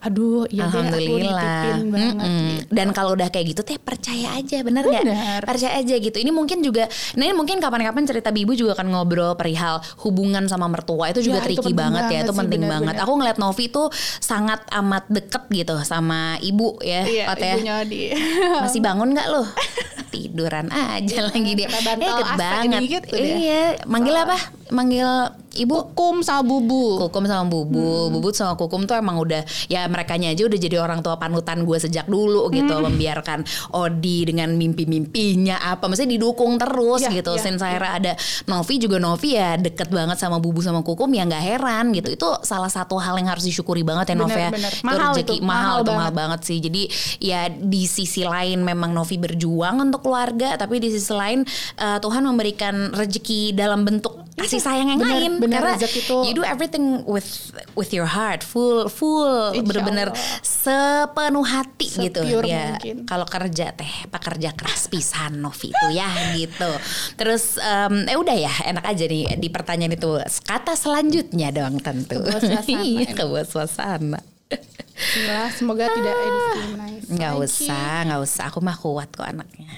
[0.00, 1.36] aduh iya deh aku Alhamdulillah.
[1.36, 2.48] dititipin banget Mm-mm.
[2.56, 2.72] gitu.
[2.72, 5.04] Dan kalau udah kayak gitu teh percaya aja, bener nggak?
[5.42, 6.16] Percaya aja gitu.
[6.16, 10.66] Ini mungkin juga, nah ini mungkin kapan-kapan cerita Bibu juga akan ngobrol perihal hubungan sama
[10.66, 12.92] mertua itu juga Ya, itu tricky penting banget ya, banget itu sih, penting bener, banget.
[12.92, 13.04] bener.
[13.04, 13.86] Aku ngeliat Novi tuh
[14.18, 17.52] sangat amat deket gitu sama ibu ya, Iya, Ot ya.
[17.54, 18.00] ibunya di
[18.64, 19.44] Masih bangun nggak lo?
[20.10, 21.68] Tiduran aja lagi dia.
[21.68, 22.80] deket AC banget.
[23.04, 23.36] tuh dia.
[23.36, 24.38] Iya, manggil apa?
[24.70, 25.06] Manggil
[25.52, 27.00] ibu Kukum sama bubu.
[27.08, 28.12] Kukum sama Bubu, Hmm.
[28.14, 31.76] Bubut sama Kukum tuh emang udah ya mereka aja udah jadi orang tua panutan gue
[31.76, 32.86] sejak dulu gitu, Hmm.
[32.86, 37.32] membiarkan Odi dengan mimpi-mimpinya apa, maksudnya didukung terus Iya, gitu.
[37.34, 38.12] iya, Since akhirnya ada
[38.46, 42.12] Novi juga Novi ya deket banget sama Bubu sama Kukum ya nggak heran gitu.
[42.12, 44.50] Itu salah satu hal yang harus disyukuri banget ya Novi ya.
[44.50, 46.40] Itu Mahal rezeki itu, mahal, mahal itu mahal banget.
[46.42, 46.58] sih.
[46.60, 46.82] Jadi
[47.18, 51.42] ya di sisi lain memang Novi berjuang untuk keluarga, tapi di sisi lain
[51.76, 55.32] eh, Tuhan memberikan rezeki dalam bentuk kasih sayang yang bener, lain.
[55.40, 57.24] Bener, Karena tuh- you do everything with
[57.72, 62.20] with your heart, full full bener-bener sepenuh hati gitu.
[62.20, 66.70] Se-pure Ya kalau kerja teh pekerja keras pisan Novi itu ya gitu.
[67.16, 72.20] Terus em, eh udah ya enak aja nih di pertanyaan itu kata selanjutnya dong tentu.
[72.30, 74.20] Suasana Iya, kebawa suasana.
[74.50, 77.04] Bismillah, semoga tidak discriminate.
[77.08, 78.42] Nggak Thank usah, nggak usah.
[78.50, 79.70] Aku mah kuat kok anaknya.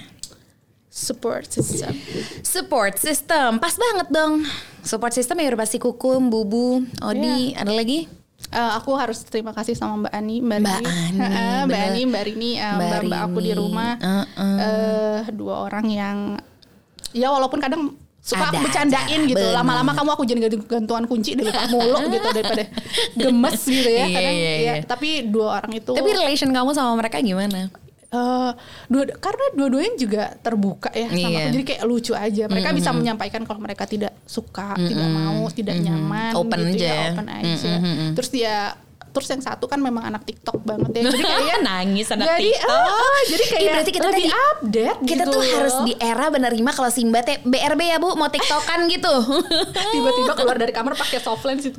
[0.93, 1.97] Support system.
[2.45, 4.45] Support system, pas banget dong.
[4.85, 8.05] Support system ya udah pasti kukum, bubu, Odi, ada lagi?
[8.53, 10.77] Eh, aku harus terima kasih sama Mbak Ani, Mbak, Mbak.
[10.77, 11.81] Ani, Heeh, Mbak.
[11.81, 13.97] Ani, Mbak Rini, eh, Mbak Mbak, aku di rumah.
[13.97, 14.55] Heeh.
[14.61, 16.17] Eh, dua orang yang
[17.09, 19.45] ya walaupun kadang suka Ada aku bercandain aja, gitu.
[19.49, 22.69] Lama-lama kamu aku jadi gantuan kunci di lupa mulu gitu daripada
[23.17, 24.05] gemes gitu ya.
[24.05, 24.73] Iya, kadang, iya, ya, iya.
[24.85, 27.73] Tapi dua orang itu Tapi relation kamu sama mereka gimana?
[28.13, 28.51] Eh,
[28.87, 31.39] dua karena dua-duanya juga terbuka ya sama Iya.
[31.39, 35.75] aku jadi kayak lucu aja mereka bisa menyampaikan kalau mereka tidak suka tidak mau tidak
[35.77, 37.09] nyaman Open gitu aja ya ya.
[37.11, 37.71] open aja
[38.13, 38.55] terus dia
[39.09, 42.81] terus yang satu kan memang anak TikTok banget ya jadi kayak Nangis anak jadi TikTok.
[42.81, 45.53] ah, jadi Ih, kayak berarti kita lebih tadi- update Kita gitu tuh loh.
[45.55, 49.13] harus di era menerima kalau Simba teh BRB ya bu mau tiktokan gitu.
[49.93, 51.77] tiba-tiba keluar dari kamar pakai softland situ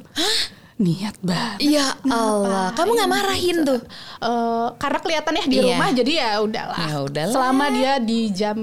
[0.76, 3.78] niat banget Ya Allah, kamu nggak marahin tuh?
[4.18, 5.66] Eh, karena kelihatan ya di Iya.
[5.70, 6.78] rumah jadi ya udahlah.
[6.80, 7.30] Ya udahlah.
[7.32, 8.58] Selama dia di jam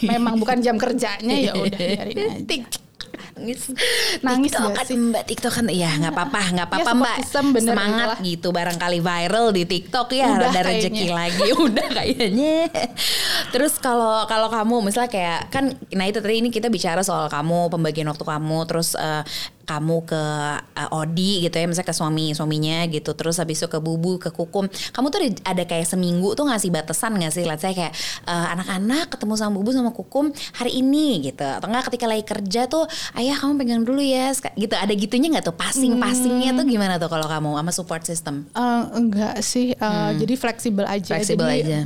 [0.00, 2.66] memang bukan jam kerjanya ya udah biarin aja.
[3.34, 3.66] Nangis,
[4.22, 4.94] Nangis TikTokan, gak sih?
[4.96, 7.16] Mbak TikTokan, iya nggak apa-apa, nggak apa-apa support Mbak.
[7.52, 8.18] bener Semangat itulah.
[8.24, 12.56] gitu, barangkali viral di TikTok ya, Udah ada rezeki lagi, udah kayaknya.
[13.50, 17.68] Terus kalau kalau kamu misalnya kayak kan, nah itu tadi ini kita bicara soal kamu,
[17.68, 19.26] pembagian waktu kamu, terus eh,
[19.64, 20.22] kamu ke
[20.76, 24.28] eh, Odi gitu ya, misalnya ke suami suaminya gitu, terus habis itu ke Bubu, ke
[24.28, 24.68] Kukum.
[24.68, 27.44] Kamu tuh ada- ada kayak seminggu tuh ngasih batasan gak sih?
[27.48, 27.96] Let's say kayak
[28.28, 32.68] eh, anak-anak ketemu sama Bubu sama Kukum hari ini gitu, atau enggak ketika lagi kerja
[32.68, 32.84] tuh,
[33.16, 34.74] ayah kamu pegang dulu ya, gitu.
[34.76, 35.56] Ada gitunya nggak tuh?
[35.56, 38.44] Passing passingnya tuh gimana tuh kalau kamu sama support system?
[38.52, 41.16] Eh, enggak sih, eh, jadi fleksibel aja.
[41.16, 41.18] Hmm.
[41.18, 41.78] Fleksibel jadi, aja.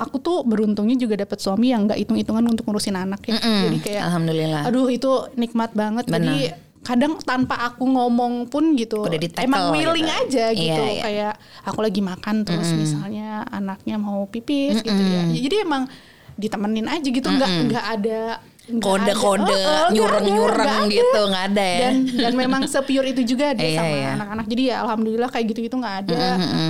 [0.00, 3.36] Aku tuh beruntungnya juga dapat suami yang nggak hitung-hitungan untuk ngurusin anak ya.
[3.36, 4.62] Mm-mm, Jadi kayak, alhamdulillah.
[4.64, 6.08] aduh itu nikmat banget.
[6.08, 6.16] Benar.
[6.24, 6.38] Jadi
[6.80, 10.20] kadang tanpa aku ngomong pun gitu, Udah emang willing gitu.
[10.26, 10.80] aja gitu.
[10.80, 11.02] Iya, iya.
[11.04, 11.34] Kayak
[11.68, 15.22] aku lagi makan terus misalnya anaknya mau pipis gitu ya.
[15.28, 15.84] Jadi emang
[16.40, 18.22] ditemenin aja gitu, nggak nggak ada
[18.70, 19.50] nggak Kode-kode, ada.
[19.50, 20.92] Oh, oh, ada, nyureng-nyureng ada.
[20.94, 21.80] gitu, nggak ada ya?
[21.90, 24.10] Dan dan memang sepure itu juga dia Iya, sama iya.
[24.14, 24.46] anak-anak.
[24.46, 26.20] Jadi ya alhamdulillah kayak gitu itu nggak ada.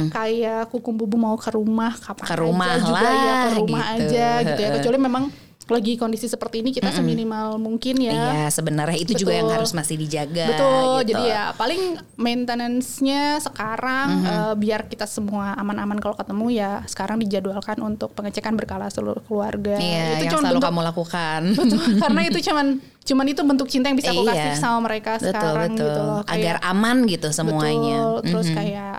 [0.09, 3.85] Kayak kukum bubu mau ke rumah kapan Ke rumah aja juga ya lah, ke rumah
[3.85, 4.01] gitu.
[4.01, 4.71] aja gitu ya.
[4.81, 5.25] Kecuali memang
[5.71, 8.11] lagi kondisi seperti ini kita seminimal mungkin ya.
[8.11, 9.57] Iya, sebenarnya itu juga yang Betul.
[9.57, 10.47] harus masih dijaga.
[10.49, 10.95] Betul.
[11.01, 11.09] gitu.
[11.11, 11.83] Jadi ya paling
[12.19, 18.89] maintenance-nya sekarang eh, biar kita semua aman-aman kalau ketemu ya sekarang dijadwalkan untuk pengecekan berkala
[18.89, 19.77] seluruh keluarga.
[19.77, 21.41] Iya, yang cuman selalu bentuk- kamu lakukan.
[21.55, 22.67] Betul, karena itu cuman
[23.01, 24.31] cuman itu bentuk cinta yang bisa aku Iya.
[24.31, 25.87] kasih sama mereka betul, sekarang betul.
[25.87, 26.21] gitu loh.
[26.27, 27.99] Agar aman gitu semuanya.
[28.19, 28.27] Betul.
[28.27, 28.57] Terus Mhm.
[28.57, 28.99] kayak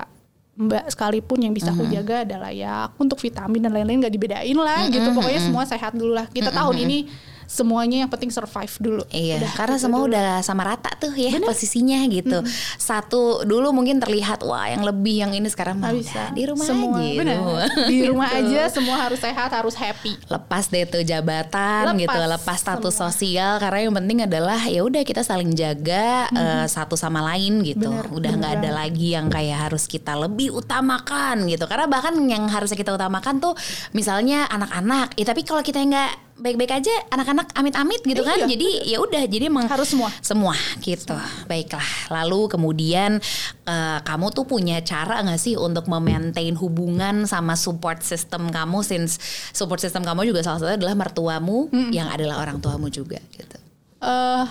[0.61, 4.57] Mbak sekalipun yang bisa aku jaga adalah ya aku untuk vitamin dan lain-lain nggak dibedain
[4.57, 5.09] lah gitu.
[5.17, 6.29] Pokoknya semua sehat dulu lah.
[6.29, 7.09] Kita tahun ini
[7.51, 9.03] semuanya yang penting survive dulu.
[9.11, 10.09] Iya, Udah, karena gitu semua dulu.
[10.09, 12.39] udah sama rata tuh ya posisinya gitu.
[12.77, 16.95] Satu dulu mungkin terlihat wah yang lebih yang ini sekarang mah bisa di rumah semua,
[16.97, 17.11] aja.
[17.13, 17.35] benar.
[17.35, 17.61] semua.
[17.85, 18.39] Di rumah Gitu.
[18.47, 20.15] aja semua harus sehat, harus happy.
[20.25, 23.09] lepas deh tuh jabatan Lepas gitu lepas status semua.
[23.09, 27.91] sosial karena yang penting adalah ya udah kita saling jaga eh, satu sama lain gitu
[27.91, 32.15] Bener, udah nggak bener ada lagi yang kayak harus kita lebih utamakan gitu karena bahkan
[32.23, 33.53] yang harusnya kita utamakan tuh
[33.91, 38.41] misalnya anak-anak ya tapi kalau kita nggak baik-baik aja anak-anak amit-amit gitu kan.
[38.43, 40.09] Iya, jadi ya udah jadi emang Harus semua.
[40.25, 41.13] semua gitu.
[41.45, 41.85] Baiklah.
[42.09, 43.21] Lalu kemudian
[43.69, 48.81] eh, kamu tuh punya cara nggak sih untuk memaintain hubungan sama support system kamu?
[48.81, 49.21] Since
[49.53, 53.57] support system kamu juga salah satunya adalah mertuamu yang adalah orang tuamu juga gitu.
[54.01, 54.45] Eh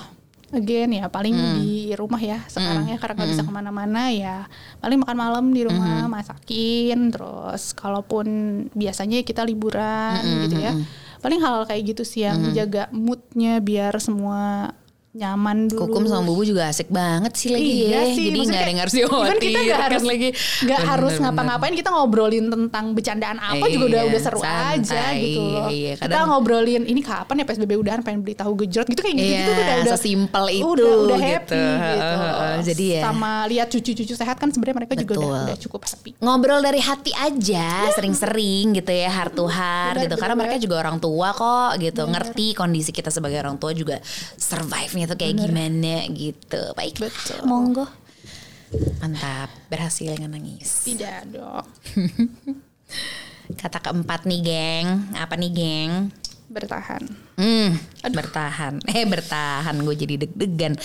[0.50, 4.46] again ya paling di rumah ya sekarang ya karena nggak bisa ke mana-mana ya.
[4.78, 8.26] Paling makan malam di rumah masakin terus kalaupun
[8.78, 10.74] biasanya kita liburan gitu ya
[11.20, 14.72] paling hal kayak gitu sih yang jaga moodnya biar semua
[15.10, 18.02] nyaman dulu Kukum sama Bubu juga asik banget sih lagi Iya ya.
[18.14, 20.28] sih, Jadi nggak ada yang harus dikhawatir kita nggak kan harus lagi.
[20.60, 24.78] nggak Bener, harus ngapa-ngapain kita ngobrolin tentang bercandaan apa juga udah Iya, udah seru aja
[24.86, 28.54] santai, gitu loh iya, kita kadang- ngobrolin ini kapan ya PSBB udahan pengen beli tahu
[28.56, 31.26] gejrot gitu kayak gitu Iya, gitu udah udah sesimpel itu udah udah gitu.
[31.26, 31.58] happy
[31.90, 33.00] gitu Heeh, jadi ya.
[33.02, 35.42] sama lihat cucu-cucu sehat kan sebenarnya mereka juga udah, Betul.
[35.42, 40.14] udah cukup happy ngobrol dari hati aja sering-sering gitu ya heart to heart Benar, gitu
[40.14, 40.42] karena benar.
[40.46, 43.98] mereka juga orang tua kok gitu ngerti kondisi kita sebagai orang tua juga
[45.00, 46.62] survive-nya tuh kayak gimana gitu.
[46.76, 46.94] Baik.
[47.00, 47.40] Betul.
[47.48, 47.86] monggo.
[49.00, 49.48] Mantap.
[49.72, 50.86] Berhasil nangis.
[50.86, 51.66] Tidak dong
[53.60, 54.86] kata keempat nih geng.
[55.18, 55.92] Apa nih geng?
[56.50, 57.02] Bertahan.
[57.34, 58.78] Hmm, bertahan.
[58.94, 60.78] Eh bertahan, gue jadi deg-degan.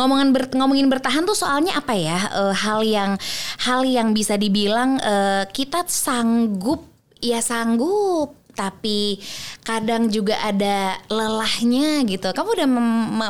[0.00, 2.16] Ngomongin ber, ngomongin bertahan tuh soalnya apa ya?
[2.32, 3.20] Eh, hal yang
[3.68, 6.88] hal yang bisa dibilang eh, kita sanggup,
[7.20, 9.20] ya sanggup, tapi
[9.60, 12.32] kadang juga ada lelahnya gitu.
[12.32, 12.68] Kamu udah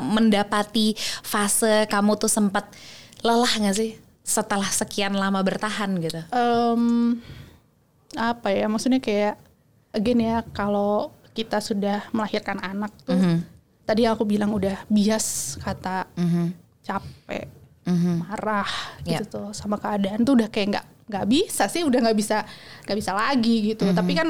[0.00, 2.70] mendapati fase kamu tuh sempat
[3.20, 6.22] lelah gak sih setelah sekian lama bertahan gitu?
[6.30, 7.18] Em,
[8.14, 9.34] apa ya maksudnya kayak
[9.92, 13.38] again ya kalau kita sudah melahirkan anak tuh Mhm.
[13.82, 16.08] tadi aku bilang udah bias kata
[16.80, 17.46] capek
[18.18, 18.66] marah
[19.02, 19.20] Ya.
[19.20, 22.42] gitu tuh sama keadaan tuh udah kayak nggak nggak bisa sih udah nggak bisa
[22.82, 23.94] nggak bisa lagi gitu Mhm.
[23.94, 24.28] tapi kan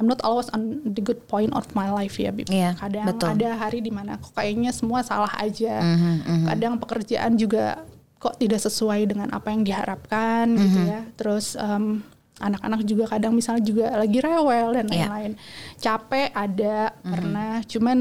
[0.00, 2.48] I'm not always on the good point of my life ya Bib.
[2.48, 3.28] Iya, kadang betul.
[3.30, 7.84] ada hari di mana kok kayaknya semua salah aja Mhm, kadang pekerjaan juga
[8.16, 10.88] kok tidak sesuai dengan apa yang diharapkan gitu Mhm.
[10.88, 12.00] ya terus em,
[12.36, 15.04] anak-anak juga kadang misalnya juga lagi rewel dan Iya.
[15.04, 15.32] lain-lain
[15.76, 17.04] capek ada Mhm.
[17.06, 17.98] pernah cuman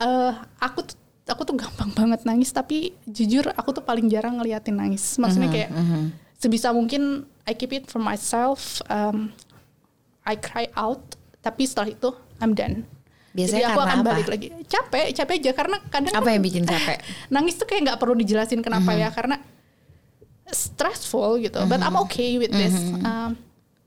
[0.00, 4.74] eh aku tuh aku tuh gampang banget nangis tapi jujur aku tuh paling jarang ngeliatin
[4.74, 5.70] nangis maksudnya Mhm, kayak
[6.36, 9.30] sebisa mungkin I keep it for myself um,
[10.22, 11.02] I cry out
[11.38, 12.84] tapi setelah itu I'm done
[13.30, 14.08] Biasanya jadi aku akan apa?
[14.10, 16.98] balik lagi capek capek aja karena kadang Apa kan yang bikin capek?
[17.34, 18.98] nangis tuh kayak nggak perlu dijelasin kenapa Mhm.
[18.98, 19.36] ya karena
[20.46, 23.00] stressful gitu but I'm okay with this Mhm.
[23.00, 23.32] Um,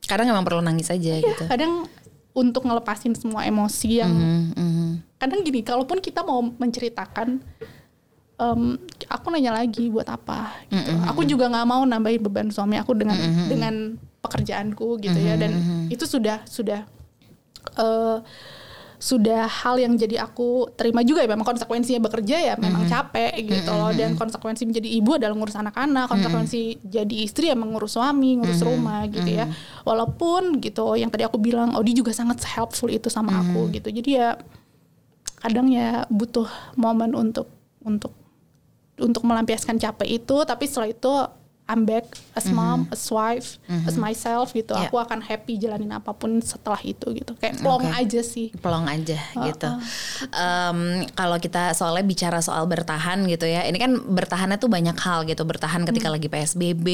[0.04, 1.44] Kadang emang perlu nangis aja ya, gitu.
[1.46, 1.88] kadang
[2.34, 4.88] untuk ngelepasin semua emosi yang Mhm, mhm.
[5.18, 7.40] kadang gini kalaupun kita mau menceritakan
[8.36, 8.62] em,
[9.06, 13.16] aku nanya lagi buat apa gitu aku juga nggak mau nambahin beban suami aku dengan
[13.46, 15.36] dengan pekerjaanku gitu ya.
[15.36, 15.52] Dan
[15.92, 16.88] itu sudah sudah
[17.76, 18.18] eh,
[19.04, 21.30] sudah hal yang jadi aku terima juga ya.
[21.36, 23.92] Memang konsekuensinya bekerja ya memang capek gitu loh.
[23.92, 26.08] Dan konsekuensi menjadi ibu adalah ngurus anak-anak.
[26.08, 29.52] Konsekuensi jadi istri ya mengurus suami ngurus rumah gitu ya.
[29.84, 33.92] Walaupun gitu yang tadi aku bilang Odi juga sangat helpful itu sama aku gitu.
[33.92, 34.40] Jadi ya
[35.44, 36.48] kadang ya butuh
[36.80, 37.52] momen untuk
[37.84, 38.16] untuk
[38.96, 40.48] untuk melampiaskan capek itu.
[40.48, 41.12] Tapi setelah itu
[41.64, 42.04] I'm back
[42.36, 43.56] as mom, as wife,
[43.88, 44.76] as myself gitu.
[44.76, 44.92] Yeah.
[44.92, 47.40] Aku akan happy jalanin apa pun setelah itu gitu.
[47.40, 48.00] Kayak plong Oke.
[48.04, 48.52] aja sih.
[48.60, 49.16] pelong aja
[49.48, 49.70] gitu.
[50.30, 50.80] Em,
[51.12, 55.44] kalau kita soalnya bicara soal bertahan gitu ya, ini kan bertahannya tuh banyak hal gitu.
[55.44, 56.16] Bertahan ketika Hmm.
[56.20, 56.88] lagi PSBB,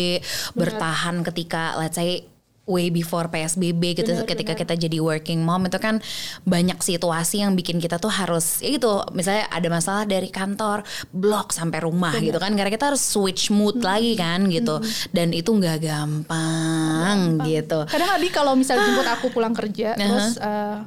[0.53, 2.29] bertahan ketika let's say
[2.69, 4.13] way before PSBB gitu.
[4.13, 4.61] Benar, ketika benar.
[4.61, 5.97] kita jadi working mom itu kan
[6.45, 9.01] banyak situasi yang bikin kita tuh harus ya gitu.
[9.11, 12.53] Misalnya ada masalah dari kantor, blok sampai rumah gitu kan.
[12.53, 13.89] Karena kita harus switch mood Hmm.
[13.89, 14.77] lagi kan gitu.
[15.09, 17.79] Dan itu nggak gampang, gitu.
[17.85, 20.05] Kadang Adi kalau misalnya jemput aku pulang kerja Uh-huh.
[20.05, 20.77] terus eh,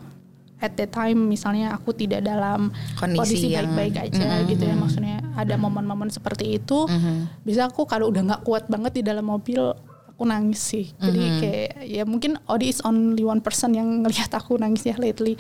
[0.61, 6.07] at that time misalnya aku tidak dalam Kondisi baik-baik aja gitu ya maksudnya ada momen-momen
[6.07, 6.87] seperti itu
[7.43, 9.59] bisa aku kalau udah nggak kuat banget di dalam mobil
[10.23, 10.87] aku nangis sih.
[10.95, 15.35] Jadi kayak ya mungkin Odi is only one person yang ngelihat aku nangis ya lately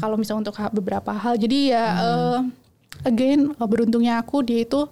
[0.00, 1.36] kalau misalnya untuk beberapa hal.
[1.36, 2.38] Jadi ya eh,
[3.04, 4.88] again eh, beruntungnya aku dia itu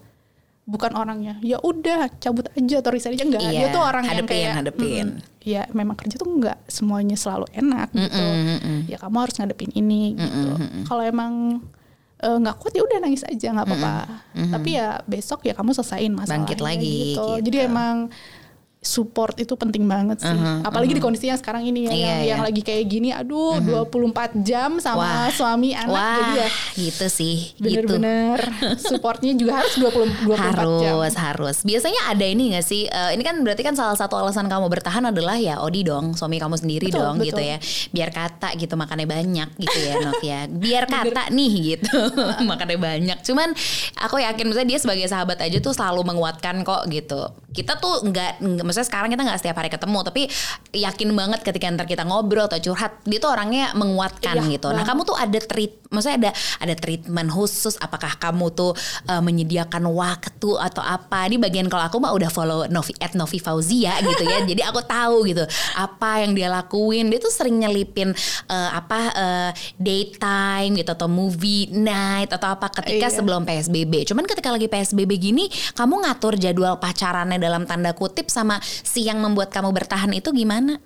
[0.69, 1.41] bukan orangnya.
[1.41, 3.25] Ya udah cabut aja atau resign aja.
[3.25, 5.07] Enggak dia Iya, tuh orang yang hadepin, kayak hadepin.
[5.17, 8.25] "Mm-mm, ya memang kerja tuh nggak semuanya selalu enak gitu.
[8.93, 10.53] ya kamu harus ngadepin ini gitu.
[10.85, 11.65] kalau emang
[12.21, 13.95] eh, nggak kuat ya udah nangis aja nggak apa-apa.
[14.37, 17.25] Tapi ya besok ya kamu selesaiin masalahnya Bangkit lagi, gitu.
[17.25, 17.45] gitu.
[17.49, 18.13] jadi emang
[18.81, 20.33] support itu penting banget sih
[20.65, 22.47] apalagi di kondisi yang sekarang ini ya Iya, yang, yang iya.
[22.49, 26.49] lagi kayak gini aduh 24 jam sama suami anak Wah, jadi ya
[26.81, 27.61] gitu sih, gitu.
[27.87, 28.41] bener-bener
[28.81, 30.33] supportnya juga harus 20 24
[30.81, 31.57] jam Harus, harus.
[31.61, 32.85] Biasanya ada ini gak sih?
[32.85, 36.37] eh, ini kan berarti kan salah satu alasan kamu bertahan adalah ya Odi dong, suami
[36.37, 37.37] kamu sendiri Betul, dong betul.
[37.37, 37.57] gitu ya.
[37.91, 40.41] Biar kata gitu makannya banyak gitu ya Nok ya.
[40.65, 41.97] Biar kata nih gitu
[42.51, 43.19] makannya banyak.
[43.21, 43.53] Cuman
[43.99, 47.29] aku yakin misalnya dia sebagai sahabat aja tuh selalu menguatkan kok gitu.
[47.51, 48.41] Kita tuh nggak-
[48.71, 50.23] maksudnya sekarang kita nggak setiap hari ketemu tapi
[50.71, 54.71] yakin banget ketika ntar kita ngobrol atau curhat dia tuh orangnya menguatkan Iya, gitu.
[54.71, 56.31] Nah kamu tuh ada treat maksudnya ada
[56.63, 58.71] ada treatment khusus apakah kamu tuh
[59.11, 61.27] uh, menyediakan waktu atau apa?
[61.27, 64.87] Di bagian kalau aku mah udah follow Novi at Novi Fauzia gitu ya jadi aku
[64.87, 65.43] tahu gitu
[65.75, 67.11] apa yang dia lakuin.
[67.11, 68.15] Dia tuh sering nyelipin
[68.47, 69.51] uh, apa uh,
[70.01, 73.17] daytime gitu atau movie night atau apa ketika Iya.
[73.19, 78.60] sebelum PSBB cuman ketika lagi PSBB gini kamu ngatur jadwal pacarannya dalam tanda kutip sama
[78.63, 80.79] si yang membuat kamu bertahan itu gimana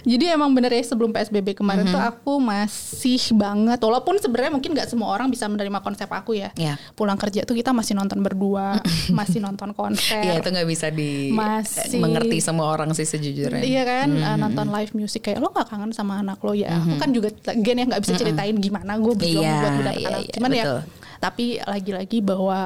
[0.00, 1.92] Jadi emang bener ya sebelum PSBB kemarin Mhm.
[1.92, 2.90] tuh aku masih
[3.32, 6.50] banget walaupun sebenarnya mungkin nggak semua orang bisa menerima konsep aku ya.
[6.54, 6.80] Iya.
[6.92, 10.20] Pulang kerja tuh kita masih nonton berdua, masih nonton konser.
[10.20, 13.60] Iya itu nggak bisa di Masih- mengerti semua orang sih sejujurnya.
[13.60, 14.24] Iya kan Mhm.
[14.24, 17.28] uh, nonton live music kayak lo gak kangen sama anak lo ya aku kan juga
[17.54, 20.50] gen ya nggak bisa ceritain gimana gue berjuang Iya, buat mendapatkan iya, anak iya, cuman
[20.50, 20.80] ya betul.
[21.18, 22.58] tapi lagi-lagi bahwa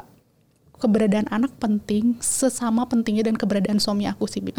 [0.85, 4.53] keberadaan anak penting sesama pentingnya dan keberadaan suami aku sih Bib.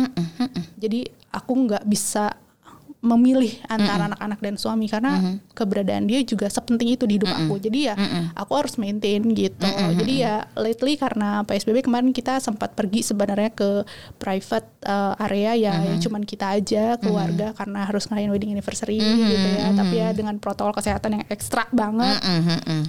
[0.82, 2.34] jadi aku nggak bisa
[3.06, 7.62] memilih antara anak-anak dan suami karena keberadaan dia juga sepenting itu di hidup aku.
[7.62, 7.94] Jadi ya
[8.34, 9.70] aku harus maintain gitu.
[10.02, 13.86] Jadi ya lately karena PSBB kemarin kita sempat pergi sebenarnya ke
[14.18, 19.50] private uh, area ya yang cuman kita aja keluarga karena harus ngerayain wedding anniversary gitu
[19.58, 19.74] ya.
[19.74, 22.22] Tapi ya dengan protokol kesehatan yang ekstra banget.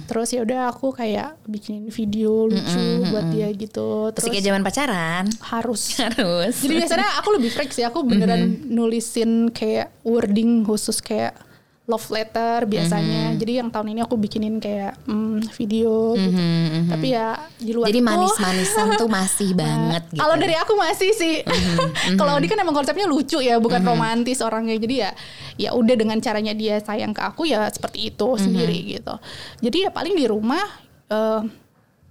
[0.05, 4.13] Terus ya udah aku kayak bikin video lucu buat dia gitu.
[4.13, 5.25] Terus kayak zaman pacaran?
[5.41, 5.81] Harus.
[6.07, 6.63] Harus.
[6.63, 7.83] jadi biasanya aku lebih freak sih.
[7.83, 11.46] Aku beneran nulisin kayak wording khusus kayak
[11.87, 16.43] love letter biasanya jadi yang tahun ini aku bikinin kayak mm, video gitu
[16.91, 20.19] tapi ya di luar Jadi itu manis-manisan tuh masih banget gitu.
[20.19, 21.35] kalau dari aku masih sih.
[22.19, 24.77] Kalau dia kan emang konsepnya lucu ya, bukan romantis orangnya.
[24.79, 25.11] Jadi ya
[25.57, 29.15] ya udah dengan caranya dia sayang ke aku ya seperti itu sendiri gitu.
[29.61, 30.63] Jadi ya paling di rumah
[31.11, 31.41] eh,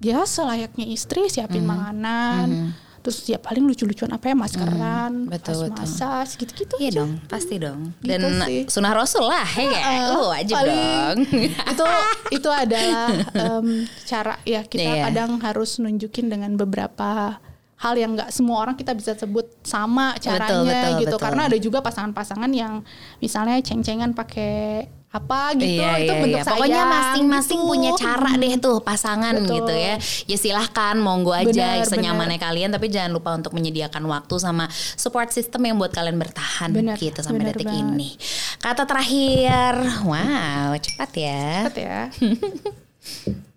[0.03, 2.75] ya selayaknya istri siapin makanan.
[3.07, 6.75] Terus ya paling lucu-lucuan apa ya maskeran, betul, pas massage gitu-gitu.
[6.83, 6.99] Iya aja.
[6.99, 7.95] dong, pasti dong.
[8.03, 8.66] Gitu Dan sih.
[8.66, 11.16] sunah rasul lah, ya Heeh, uh, wajib paling dong.
[11.71, 11.85] itu
[12.35, 13.66] itu adalah em,
[14.03, 15.03] cara ya kita Iya.
[15.07, 17.38] kadang harus nunjukin dengan beberapa
[17.77, 21.23] hal yang nggak semua orang kita bisa sebut sama caranya betul, gitu betul.
[21.23, 22.83] karena ada juga pasangan-pasangan yang
[23.21, 26.45] misalnya ceng-cengan pakai apa gitu iya, itu iya, bentuk iya.
[26.47, 27.69] Pokoknya masing-masing gitu.
[27.69, 29.55] punya cara deh tuh pasangan Betul.
[29.59, 29.95] gitu ya.
[30.29, 35.33] Ya silahkan monggo aja Benar, senyamannya kalian tapi jangan lupa untuk menyediakan waktu sama support
[35.33, 37.97] system yang buat kalian bertahan Benar, gitu sampai benar detik banget.
[37.97, 38.11] ini.
[38.61, 39.73] Kata terakhir,
[40.05, 41.49] wow cepat ya.
[41.67, 42.01] Cepet ya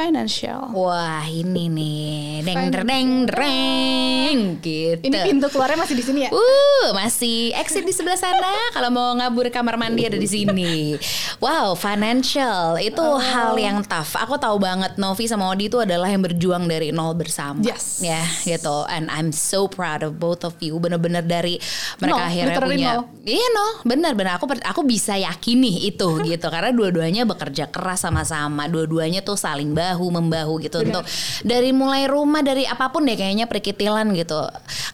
[0.00, 2.08] financial Wah ini nih,
[2.40, 5.04] deng Fin- deng deng gitu.
[5.04, 8.54] ini pintu keluarnya masih di sini ya Uh, masih exit di sebelah sana.
[8.72, 10.96] Kalau mau ngabur kamar mandi ada di sini.
[11.36, 13.18] Wow, financial itu Oh.
[13.20, 14.16] hal yang tough.
[14.16, 17.60] Aku tahu banget Novi sama Odi itu adalah yang berjuang dari nol bersama.
[17.60, 18.00] Yes.
[18.00, 18.86] Ya, gitu.
[18.86, 20.78] And I'm so proud of both of you.
[20.78, 21.58] Bener-bener dari
[21.98, 22.90] mereka Nol, akhirnya punya.
[22.96, 23.04] nol.
[23.20, 28.64] Iya nol, benar-benar aku aku bisa yakini itu gitu karena dua-duanya bekerja keras sama-sama.
[28.64, 31.02] Dua-duanya tuh saling bahu membahu gitu Benar.
[31.02, 31.04] untuk
[31.42, 34.38] dari mulai rumah dari apa pun deh kayaknya perkitilan gitu.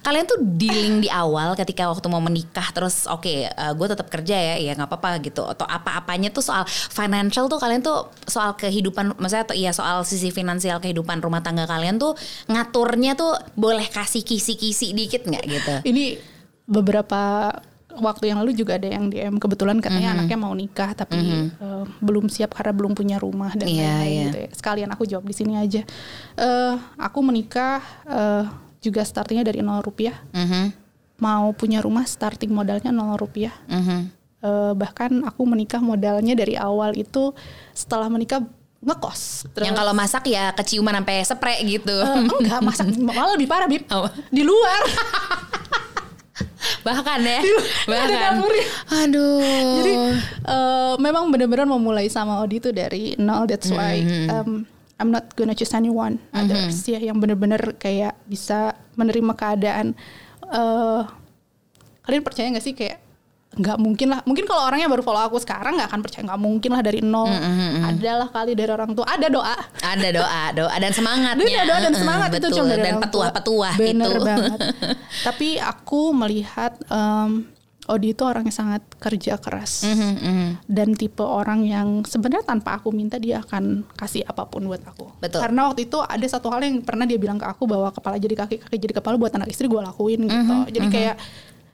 [0.01, 4.55] Kalian tuh dealing di awal ketika waktu mau menikah terus oke gue tetap kerja ya
[4.61, 9.47] ya nggak apa-apa gitu atau apa-apanya tuh soal financial tuh kalian tuh soal kehidupan maksudnya
[9.47, 12.17] tuh iya soal sisi finansial kehidupan rumah tangga kalian tuh
[12.49, 15.75] ngaturnya tuh boleh kasih kisi-kisi dikit nggak gitu.
[15.89, 16.17] ini
[16.67, 17.51] beberapa
[17.97, 20.17] waktu yang lalu juga ada yang DM kebetulan katanya Mhm.
[20.19, 24.25] anaknya mau nikah tapi eh, belum siap karena belum punya rumah dan Iya, lain-lain iya.
[24.25, 24.49] gitu ya.
[24.53, 25.83] Sekalian aku jawab di sini aja.
[26.35, 28.45] Eh, aku menikah eh,
[28.79, 30.15] juga startingnya dari nol rupiah.
[30.31, 30.85] Mhm,
[31.17, 33.57] Mau punya rumah starting modalnya nol rupiah.
[33.67, 34.13] mhm.
[34.39, 37.33] Eh, bahkan aku menikah modalnya dari awal itu
[37.73, 38.45] setelah menikah
[38.79, 39.49] ngekos.
[39.51, 41.91] Terus- Yang kalau masak ya keciuman sampai spray gitu.
[41.91, 44.13] Eh, enggak masak malah lebih parah bib Apa?
[44.29, 44.83] di luar
[46.87, 47.41] Bahkan ya.
[47.89, 48.33] ada Bahkan.
[49.07, 49.77] Aduh.
[49.81, 49.93] Jadi
[50.45, 53.49] eh, memang benar-benar memulai sama Odi itu dari nol.
[53.49, 59.33] That's why um, I'm not gonna choose anyone others ya yang benar-benar kayak bisa menerima
[59.37, 59.93] keadaan.
[60.47, 61.03] eh
[62.07, 63.03] kalian percaya nggak sih kayak
[63.57, 64.21] nggak mungkin lah.
[64.23, 67.33] Mungkin kalau orangnya baru follow aku sekarang nggak akan percaya nggak mungkin lah dari nol.
[67.83, 69.07] Adalah kali dari orang tua.
[69.07, 69.57] Ada doa.
[69.81, 71.41] ada doa, doa dan semangatnya.
[71.43, 72.57] Bener doa dan semangat itu betul.
[72.57, 73.05] cuma dari dan orang tua.
[73.27, 74.23] petuah-petuah Bener itu.
[74.23, 74.59] banget.
[75.27, 77.49] Tapi aku melihat em,
[77.87, 80.49] Odi itu orang yang sangat kerja keras Mhm, mhm.
[80.67, 85.07] dan tipe orang yang sebenarnya tanpa aku minta dia akan kasih apa pun buat aku.
[85.17, 85.39] Betul.
[85.39, 88.35] Karena waktu itu ada satu hal yang pernah dia bilang ke aku bahwa kepala jadi
[88.35, 90.35] kaki, kaki jadi kepala buat anak istri gue lakuin gitu.
[90.35, 91.15] Mhm, Jadi kayak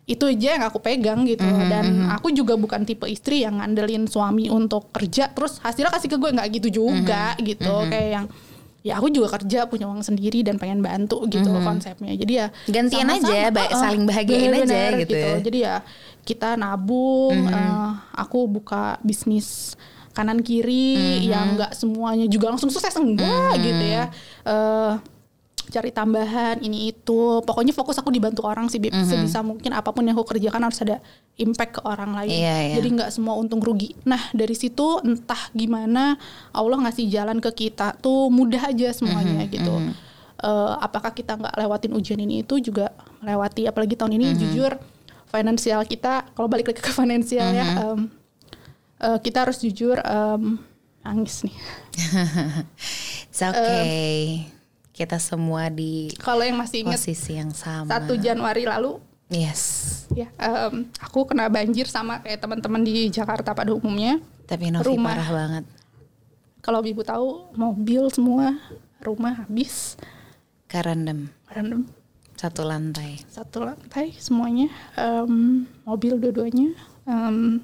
[0.04, 1.42] itu aja yang aku pegang gitu.
[1.42, 6.16] Dan aku juga bukan tipe istri yang ngandelin suami untuk kerja terus hasilnya kasih ke
[6.16, 7.70] gue nggak gitu juga gitu.
[7.86, 8.26] kayak yang
[8.82, 11.62] ya aku juga kerja punya uang sendiri dan pengen bantu gitu Mhm.
[11.62, 12.12] konsepnya.
[12.12, 15.34] Jadi ya Gantian sama-sama, aja, ba- uh-uh, saling bahagiain aja bener-bener gitu ya.
[15.38, 15.76] jadi ya
[16.20, 17.54] kita nabung Mhm.
[17.54, 19.78] eh, aku buka bisnis
[20.10, 21.24] kanan kiri Mhm.
[21.24, 24.10] yang nggak semuanya juga langsung sukses enggak gitu ya.
[24.42, 24.92] Eh,
[25.72, 27.40] cari tambahan ini itu.
[27.40, 28.92] Pokoknya fokus aku dibantu orang sih Bib.
[28.92, 31.00] sebisa mungkin apa pun yang aku kerjakan harus ada
[31.40, 32.36] impact ke orang lain.
[32.36, 32.74] Iya, iya.
[32.76, 33.96] jadi nggak semua untung rugi.
[34.04, 36.20] Nah dari situ entah gimana
[36.52, 39.96] Allah ngasih jalan ke kita tuh mudah aja semuanya gitu.
[40.42, 42.90] Eh, apakah kita nggak lewatin ujian ini itu juga
[43.22, 43.70] melewati.
[43.70, 44.74] Apalagi tahun ini jujur
[45.30, 48.10] finansial kita kalau balik lagi ke finansial ya em,
[49.00, 50.58] eh, kita harus jujur em,
[51.06, 51.56] nangis nih.
[53.30, 54.50] It's okay.
[55.02, 57.90] Kita semua di kalau yang masih ingat posisi yang sama.
[57.90, 59.62] 1 Januari lalu Yes.
[60.12, 65.08] ya em, aku kena banjir sama kayak teman-teman di Jakarta pada umumnya Tapi Novi Rumah.
[65.08, 65.64] parah banget.
[66.60, 68.54] kalau ibu tahu mobil semua
[69.00, 69.96] rumah habis
[70.66, 71.32] Karendem.
[71.48, 71.82] random
[72.32, 73.18] Satu lantai.
[73.24, 77.58] satu lantai semuanya Em, mobil dua-duanya Em,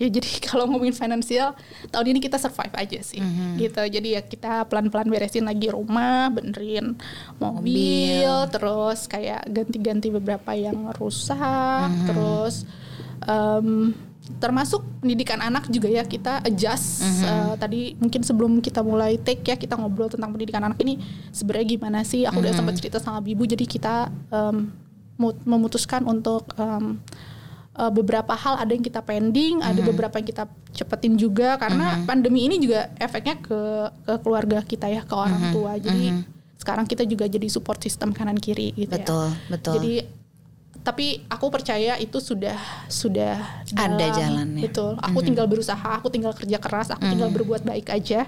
[0.00, 1.52] ya jadi kalau ngomongin finansial
[1.86, 3.20] tahun ini kita survive aja sih.
[3.54, 3.76] Gitu.
[3.76, 6.96] Jadi ya kita pelan-pelan beresin lagi rumah benerin
[7.36, 7.68] mobil,
[8.48, 11.38] terus kayak ganti-ganti beberapa yang rusak
[12.06, 12.64] terus
[13.22, 13.92] em,
[14.30, 17.02] termasuk pendidikan anak juga ya kita adjust.
[17.20, 20.96] Eh, tadi mungkin sebelum kita mulai take ya kita ngobrol tentang pendidikan anak ini
[21.30, 22.24] sebenarnya gimana sih?
[22.24, 24.08] Aku udah sempat cerita sama ibu jadi kita
[25.16, 26.96] mut- memutuskan untuk em,
[27.80, 30.44] eh, beberapa hal ada yang kita pending ada beberapa yang kita
[30.76, 33.60] cepetin juga karena pandemi ini juga efeknya ke
[34.04, 35.80] ke keluarga kita ya ke orang tua.
[35.80, 36.12] Jadi
[36.60, 39.00] sekarang kita juga jadi support system kanan kiri gitu ya.
[39.00, 39.72] Betul, betul.
[39.80, 39.92] jadi
[40.80, 42.56] tapi aku percaya itu sudah
[42.86, 43.36] sudah
[43.70, 44.64] Ada dalam- jalannya.
[44.64, 44.96] Betul.
[44.98, 48.24] Aku tinggal berusaha, aku tinggal kerja keras, aku tinggal berbuat baik aja.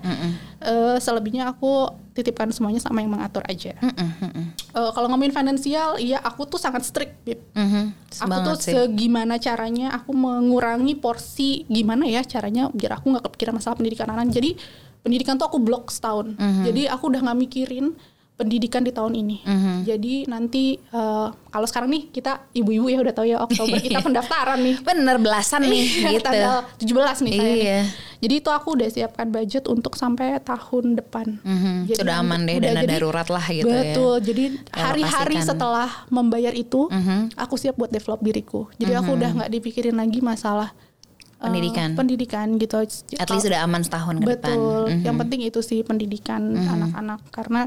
[0.59, 3.73] Eh, selebihnya aku titipkan semuanya sama yang mengatur aja.
[3.73, 7.41] Eh, kalau ngomongin finansial, iya aku tuh sangat strict, Bib.
[7.53, 7.83] Mhm.
[8.19, 8.73] Aku Banget tuh sih.
[8.75, 14.29] segimana caranya aku mengurangi porsi gimana ya caranya biar aku nggak kepikiran masalah pendidikan anak.
[14.29, 14.61] Jadi
[15.01, 16.37] pendidikan tuh aku blok setahun.
[16.37, 16.63] Mhm.
[16.63, 17.97] Jadi aku udah nggak mikirin
[18.43, 19.37] pendidikan di tahun ini.
[19.41, 19.75] Mhm.
[19.85, 24.59] Jadi nanti eh, kalau sekarang nih kita ibu-ibu ya udah tahu ya Oktober kita pendaftaran
[24.59, 24.77] nih.
[24.83, 26.21] Bener belasan nih gitu.
[26.21, 27.57] Tanggal 17 nih saya nih.
[27.57, 27.81] Iya.
[28.19, 31.39] Jadi itu aku udah siapkan budget untuk sampai tahun depan.
[31.39, 31.75] Mhm.
[31.89, 33.83] Jadi Sudah aman deh udah dana jadi- darurat lah gitu ya.
[33.89, 34.15] Betul.
[34.23, 37.35] Jadi hari-hari setelah membayar itu, Mhm.
[37.35, 38.67] aku siap buat develop diriku.
[38.77, 41.89] Jadi aku udah nggak dipikirin lagi masalah eh, Pendidikan.
[41.93, 42.79] pendidikan gitu.
[43.19, 44.55] At least sudah aman setahun ke depan.
[44.55, 44.83] Betul.
[44.89, 45.03] Mhm.
[45.03, 47.67] Yang penting itu sih pendidikan anak-anak karena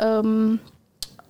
[0.00, 0.56] em,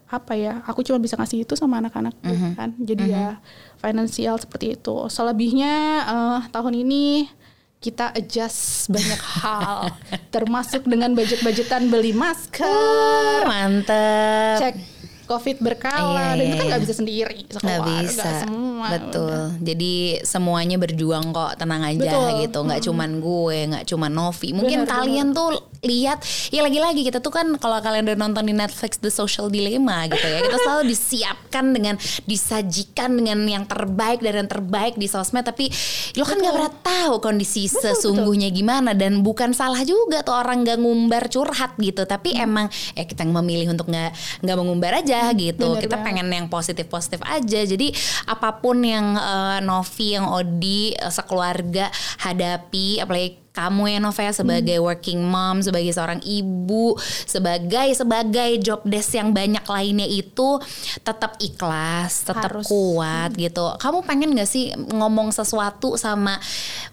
[0.09, 0.63] apa ya?
[0.65, 2.51] Aku cuma bisa ngasih itu sama anak-anak Mhm.
[2.55, 2.71] kan.
[2.77, 3.39] Jadi ya
[3.77, 5.07] finansial seperti itu.
[5.07, 7.31] Selebihnya eh, tahun ini
[7.79, 9.89] kita adjust banyak hal,
[10.29, 14.59] termasuk dengan budget-budgetan beli masker, Mantep.
[14.61, 14.77] cek
[15.25, 16.85] COVID berkala, Iya, dan itu kan iya, nggak iya.
[16.85, 18.87] bisa sendiri, nggak bisa semua.
[18.91, 19.49] betul udah.
[19.63, 22.29] jadi semuanya berjuang kok tenang aja Betul.
[22.43, 25.49] gitu nggak cuman gue nggak cuman Novi mungkin Benar, kalian tuh
[25.81, 26.21] lihat.
[26.53, 30.23] Ya lagi-lagi kita tuh kan kalau kalian udah nonton di Netflix The Social Dilemma gitu
[30.23, 31.95] ya kita selalu disiapkan dengan
[32.29, 35.43] disajikan dengan yang terbaik dan yang terbaik di sosmed.
[35.43, 35.73] Tapi
[36.17, 38.93] lo kan nggak pernah tahu kondisi sesungguhnya gimana.
[38.93, 42.05] Dan bukan salah juga tuh orang nggak ngumbar curhat gitu.
[42.05, 42.47] Tapi Hmm.
[42.47, 44.13] emang ya kita yang memilih untuk nggak
[44.45, 45.77] nggak mengumbar aja gitu.
[45.77, 46.07] benar kita banget.
[46.07, 47.61] pengen yang positif positif aja.
[47.65, 47.89] Jadi
[48.29, 51.89] apa pun yang eh, Novi yang Odi eh, sekeluarga
[52.21, 54.87] hadapi apalagi kamu ya Nova ya sebagai Hmm.
[54.87, 56.95] working mom sebagai seorang ibu
[57.27, 60.63] sebagai sebagai job desk yang banyak lainnya itu
[61.01, 62.67] tetap ikhlas tetap Harus.
[62.67, 63.75] kuat gitu.
[63.75, 66.39] Kamu pengen gak sih ngomong sesuatu sama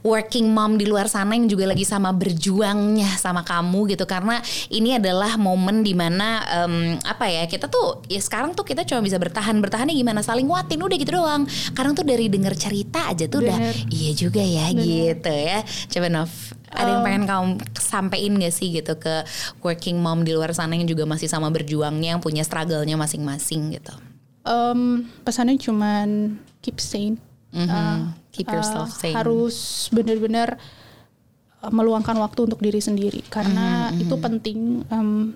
[0.02, 4.06] working mom di luar sana yang juga lagi sama berjuangnya sama kamu gitu?
[4.06, 8.82] Karena ini adalah momen di mana em, apa ya kita tuh ya sekarang tuh kita
[8.82, 9.58] cuma bisa bertahan.
[9.58, 10.22] Bertahannya gimana?
[10.22, 11.46] Saling nguatin udah gitu doang.
[11.74, 13.76] Kadang tuh dari denger cerita aja tuh udah Bener.
[13.90, 15.62] iya juga ya gitu ya.
[15.88, 16.32] Coba Nov
[16.70, 19.24] ada yang pengen kamu sampein gak sih gitu ke
[19.64, 23.96] working mom di luar sana yang juga masih sama berjuangnya yang punya struggle-nya masing-masing gitu
[24.48, 27.20] Em, pesannya cuman keep sane.
[27.52, 27.68] Mhm.
[27.68, 28.00] Uh,
[28.32, 29.16] Keep yourself uh, sane.
[29.18, 30.56] Harus benar-benar
[31.60, 34.58] uh, meluangkan waktu untuk diri sendiri karena Mhm, itu penting.
[34.88, 35.36] Em,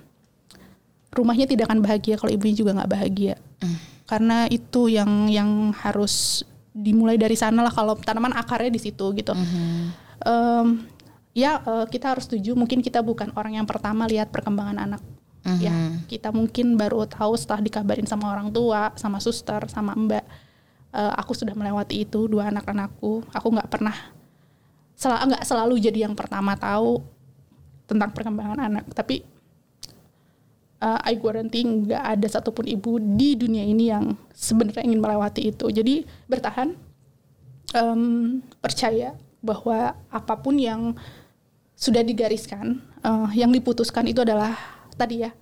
[1.11, 3.35] rumahnya tidak akan bahagia kalau ibunya juga nggak bahagia.
[3.59, 3.77] Mm.
[4.07, 9.35] Karena itu yang yang harus dimulai dari sana lah kalau tanaman akarnya di situ gitu.
[9.35, 9.91] Mhm.
[10.23, 10.67] Em,
[11.31, 15.01] ya eh, kita harus setuju mungkin kita bukan orang yang pertama lihat perkembangan anak
[15.57, 16.05] ya Mhm.
[16.05, 20.21] kita mungkin baru tahu setelah dikabarin sama orang tua sama suster sama mbak
[20.91, 23.95] Eh, aku sudah melewati itu dua anak anakku aku nggak pernah
[24.91, 26.99] sel nggak selalu jadi yang pertama tahu
[27.87, 29.23] tentang perkembangan anak tapi
[30.83, 35.71] uh, I guarantee nggak ada satupun ibu di dunia ini yang sebenarnya ingin melewati itu.
[35.71, 36.75] Jadi bertahan,
[37.71, 40.91] um, percaya bahwa apa pun yang
[41.81, 44.53] sudah digariskan, uh, yang diputuskan itu adalah
[44.93, 45.33] tadi ya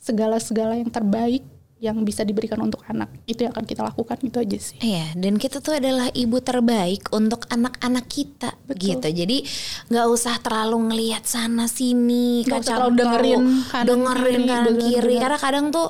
[0.00, 1.44] segala-segala yang terbaik
[1.82, 4.78] yang bisa diberikan untuk anak itu yang akan kita lakukan itu aja sih.
[4.78, 9.02] Iya dan kita tuh adalah ibu terbaik untuk anak-anak kita Betul.
[9.02, 9.08] gitu.
[9.10, 9.42] Jadi
[9.90, 15.14] nggak usah terlalu ngelihat sana sini, gak usah terlalu dengerin kanan dengerin kiri, kanan kiri.
[15.18, 15.22] Bener.
[15.26, 15.88] Karena kadang tuh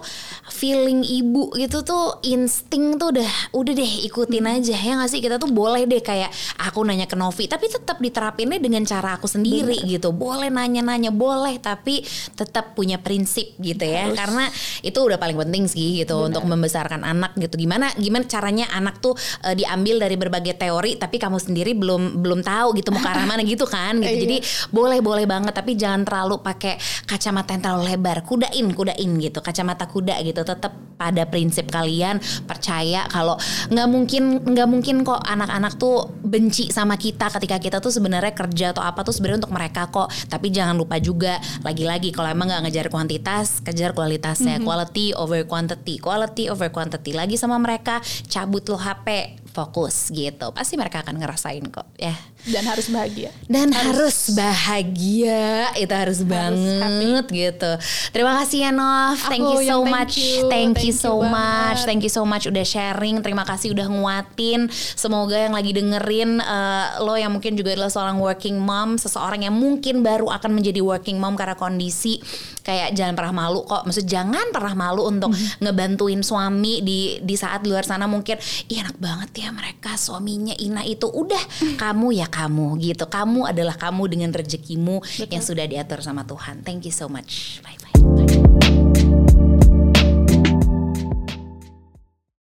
[0.49, 4.55] feeling ibu gitu tuh insting tuh udah udah deh ikutin hmm.
[4.64, 8.01] aja ya nggak sih kita tuh boleh deh kayak aku nanya ke Novi tapi tetap
[8.01, 10.01] diterapinnya dengan cara aku sendiri Bener.
[10.01, 10.09] gitu.
[10.16, 12.01] Boleh nanya-nanya boleh tapi
[12.32, 14.09] tetap punya prinsip gitu ya.
[14.09, 14.16] Harus.
[14.16, 14.45] Karena
[14.80, 16.26] itu udah paling penting sih lagi gitu Benar.
[16.30, 17.59] untuk membesarkan anak gitu.
[17.59, 22.41] Gimana gimana caranya anak tuh uh, diambil dari berbagai teori tapi kamu sendiri belum belum
[22.47, 24.16] tahu gitu mau ke arah mana gitu kan gitu.
[24.24, 24.70] Jadi iya.
[24.70, 26.78] boleh boleh banget tapi jangan terlalu pakai
[27.11, 28.22] kacamata yang terlalu lebar.
[28.22, 29.39] Kudain kudain gitu.
[29.43, 30.47] Kacamata kuda gitu.
[30.47, 33.35] Tetap pada prinsip kalian percaya kalau
[33.74, 38.70] nggak mungkin nggak mungkin kok anak-anak tuh benci sama kita ketika kita tuh sebenarnya kerja
[38.70, 40.07] atau apa tuh sebenarnya untuk mereka kok.
[40.30, 44.57] Tapi jangan lupa juga lagi-lagi kalau emang nggak ngejar kuantitas, kejar kualitasnya.
[44.57, 44.68] Mm -hmm.
[44.68, 50.50] Quality over quantity quantity, quality over quantity lagi sama mereka, cabut lo HP, fokus gitu.
[50.57, 52.16] Pasti mereka akan ngerasain kok ya.
[52.42, 53.30] Dan harus bahagia.
[53.46, 55.70] Dan harus, harus bahagia.
[55.78, 57.38] Itu harus, harus banget happy.
[57.46, 57.72] gitu.
[58.11, 59.20] Terima kasih ya Nov.
[59.30, 60.14] Thank you so thank much.
[60.18, 60.50] You.
[60.50, 61.78] Thank, you so you much.
[61.86, 63.22] Thank you so much udah sharing.
[63.22, 64.66] Terima kasih udah nguatin.
[64.72, 69.55] Semoga yang lagi dengerin uh, lo yang mungkin juga adalah seorang working mom, seseorang yang
[69.55, 72.18] mungkin baru akan menjadi working mom karena kondisi
[72.66, 73.86] kayak jangan pernah malu kok.
[73.86, 75.61] Maksud jangan pernah malu untuk mm -hmm.
[75.62, 78.34] ngebantuin suami di di saat luar sana mungkin
[78.70, 81.43] Ih, enak banget ya ya mereka suaminya Ina itu udah
[81.74, 83.11] kamu ya kamu gitu.
[83.11, 85.26] Kamu adalah kamu dengan rezekimu Betul.
[85.34, 86.62] yang sudah diatur sama Tuhan.
[86.62, 87.59] Thank you so much.
[87.66, 88.22] Bye